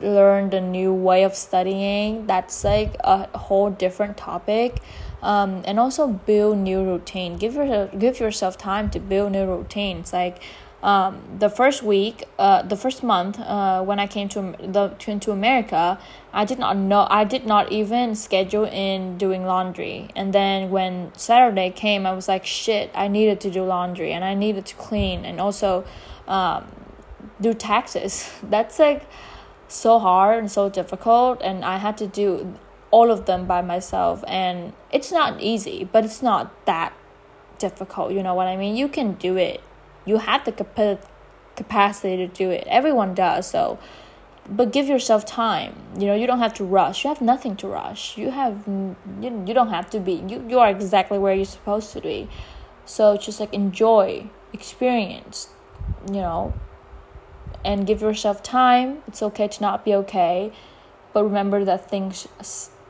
learn 0.00 0.50
the 0.50 0.60
new 0.60 0.92
way 0.92 1.24
of 1.24 1.34
studying. 1.34 2.26
That's 2.26 2.64
like 2.64 2.96
a 3.00 3.36
whole 3.36 3.70
different 3.70 4.16
topic 4.16 4.80
um, 5.24 5.62
and 5.64 5.80
also 5.80 6.06
build 6.06 6.58
new 6.58 6.84
routine 6.84 7.36
give 7.36 7.54
yourself 7.54 7.90
give 7.98 8.20
yourself 8.20 8.56
time 8.56 8.88
to 8.88 9.00
build 9.00 9.32
new 9.32 9.44
routines 9.44 10.12
like 10.12 10.40
um, 10.84 11.22
the 11.38 11.48
first 11.48 11.82
week, 11.82 12.24
uh, 12.38 12.60
the 12.60 12.76
first 12.76 13.02
month, 13.02 13.40
uh, 13.40 13.82
when 13.82 13.98
I 13.98 14.06
came 14.06 14.28
to 14.28 14.54
the 14.60 14.88
to, 14.98 15.18
to 15.18 15.32
America, 15.32 15.98
I 16.30 16.44
did 16.44 16.58
not 16.58 16.76
know. 16.76 17.06
I 17.08 17.24
did 17.24 17.46
not 17.46 17.72
even 17.72 18.14
schedule 18.14 18.66
in 18.66 19.16
doing 19.16 19.46
laundry. 19.46 20.10
And 20.14 20.34
then 20.34 20.68
when 20.68 21.10
Saturday 21.16 21.70
came, 21.70 22.04
I 22.04 22.12
was 22.12 22.28
like, 22.28 22.44
shit, 22.44 22.90
I 22.94 23.08
needed 23.08 23.40
to 23.40 23.50
do 23.50 23.64
laundry 23.64 24.12
and 24.12 24.22
I 24.22 24.34
needed 24.34 24.66
to 24.66 24.74
clean 24.74 25.24
and 25.24 25.40
also 25.40 25.86
um, 26.28 26.66
do 27.40 27.54
taxes. 27.54 28.30
That's 28.42 28.78
like 28.78 29.06
so 29.68 29.98
hard 29.98 30.38
and 30.38 30.50
so 30.50 30.68
difficult, 30.68 31.40
and 31.40 31.64
I 31.64 31.78
had 31.78 31.96
to 31.96 32.06
do 32.06 32.58
all 32.94 33.10
of 33.10 33.26
them 33.26 33.44
by 33.44 33.60
myself 33.60 34.22
and 34.28 34.72
it's 34.92 35.10
not 35.10 35.40
easy 35.40 35.78
but 35.92 36.04
it's 36.04 36.22
not 36.22 36.52
that 36.64 36.92
difficult 37.58 38.12
you 38.12 38.22
know 38.22 38.34
what 38.34 38.46
i 38.46 38.56
mean? 38.56 38.76
You 38.76 38.88
can 38.88 39.14
do 39.14 39.36
it. 39.36 39.60
You 40.04 40.18
have 40.18 40.44
the 40.44 40.52
capa- 40.52 41.00
capacity 41.56 42.16
to 42.16 42.28
do 42.28 42.50
it. 42.50 42.64
Everyone 42.68 43.14
does 43.14 43.50
so 43.50 43.78
but 44.58 44.72
give 44.72 44.86
yourself 44.86 45.24
time. 45.24 45.72
You 45.98 46.06
know 46.08 46.14
you 46.14 46.26
don't 46.30 46.42
have 46.46 46.54
to 46.60 46.64
rush. 46.64 47.04
You 47.04 47.08
have 47.08 47.22
nothing 47.32 47.56
to 47.62 47.66
rush. 47.66 48.16
You 48.16 48.30
have 48.30 48.56
you, 49.22 49.30
you 49.46 49.54
don't 49.58 49.72
have 49.78 49.88
to 49.94 49.98
be 49.98 50.14
you, 50.30 50.44
you 50.48 50.58
are 50.60 50.70
exactly 50.70 51.18
where 51.18 51.34
you're 51.34 51.52
supposed 51.58 51.92
to 51.94 52.00
be. 52.00 52.28
So 52.84 53.16
just 53.16 53.40
like 53.40 53.52
enjoy 53.54 54.30
experience 54.52 55.48
you 56.16 56.22
know 56.26 56.54
and 57.64 57.86
give 57.88 58.02
yourself 58.02 58.42
time. 58.42 59.02
It's 59.08 59.22
okay 59.30 59.48
to 59.48 59.58
not 59.66 59.84
be 59.84 59.94
okay 60.02 60.52
but 61.14 61.24
remember 61.24 61.64
that 61.64 61.88
things 61.88 62.28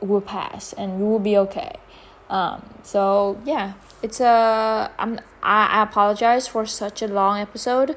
will 0.05 0.21
pass 0.21 0.73
and 0.73 0.99
we 0.99 1.05
will 1.05 1.19
be 1.19 1.37
okay. 1.37 1.75
Um, 2.29 2.69
so 2.83 3.39
yeah, 3.45 3.73
it's 4.01 4.19
a 4.19 4.91
I'm 4.97 5.19
I, 5.43 5.67
I 5.67 5.83
apologize 5.83 6.47
for 6.47 6.65
such 6.65 7.01
a 7.01 7.07
long 7.07 7.39
episode, 7.39 7.95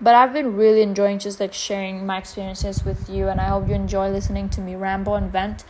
but 0.00 0.14
I've 0.14 0.32
been 0.32 0.56
really 0.56 0.82
enjoying 0.82 1.18
just 1.18 1.40
like 1.40 1.54
sharing 1.54 2.04
my 2.04 2.18
experiences 2.18 2.84
with 2.84 3.08
you, 3.08 3.28
and 3.28 3.40
I 3.40 3.48
hope 3.48 3.68
you 3.68 3.74
enjoy 3.74 4.10
listening 4.10 4.48
to 4.50 4.60
me 4.60 4.74
ramble 4.74 5.14
and 5.14 5.32
vent 5.32 5.64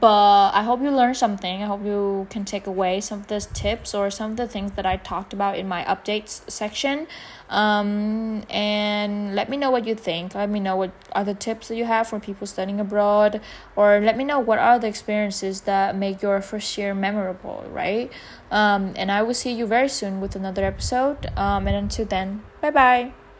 but 0.00 0.50
I 0.50 0.62
hope 0.62 0.82
you 0.82 0.90
learned 0.90 1.16
something. 1.16 1.62
I 1.62 1.66
hope 1.66 1.84
you 1.84 2.26
can 2.28 2.44
take 2.44 2.66
away 2.66 3.00
some 3.00 3.20
of 3.20 3.26
those 3.28 3.46
tips 3.46 3.94
or 3.94 4.10
some 4.10 4.32
of 4.32 4.36
the 4.36 4.48
things 4.48 4.72
that 4.72 4.84
I 4.84 4.96
talked 4.96 5.32
about 5.32 5.56
in 5.56 5.68
my 5.68 5.84
updates 5.84 6.48
section. 6.50 7.06
Um, 7.48 8.42
and 8.50 9.34
let 9.36 9.48
me 9.48 9.56
know 9.56 9.70
what 9.70 9.86
you 9.86 9.94
think. 9.94 10.34
Let 10.34 10.50
me 10.50 10.58
know 10.58 10.74
what 10.76 10.90
other 11.12 11.34
tips 11.34 11.68
that 11.68 11.76
you 11.76 11.84
have 11.84 12.08
for 12.08 12.18
people 12.18 12.46
studying 12.46 12.80
abroad, 12.80 13.40
or 13.76 14.00
let 14.00 14.16
me 14.16 14.24
know 14.24 14.40
what 14.40 14.58
are 14.58 14.78
the 14.78 14.88
experiences 14.88 15.62
that 15.62 15.96
make 15.96 16.22
your 16.22 16.40
first 16.40 16.76
year 16.76 16.94
memorable, 16.94 17.64
right? 17.70 18.10
Um, 18.50 18.94
and 18.96 19.12
I 19.12 19.22
will 19.22 19.34
see 19.34 19.52
you 19.52 19.66
very 19.66 19.88
soon 19.88 20.20
with 20.20 20.34
another 20.34 20.64
episode. 20.64 21.26
Um, 21.36 21.68
and 21.68 21.76
until 21.76 22.06
then, 22.06 22.42
bye 22.60 22.70
bye. 22.70 23.23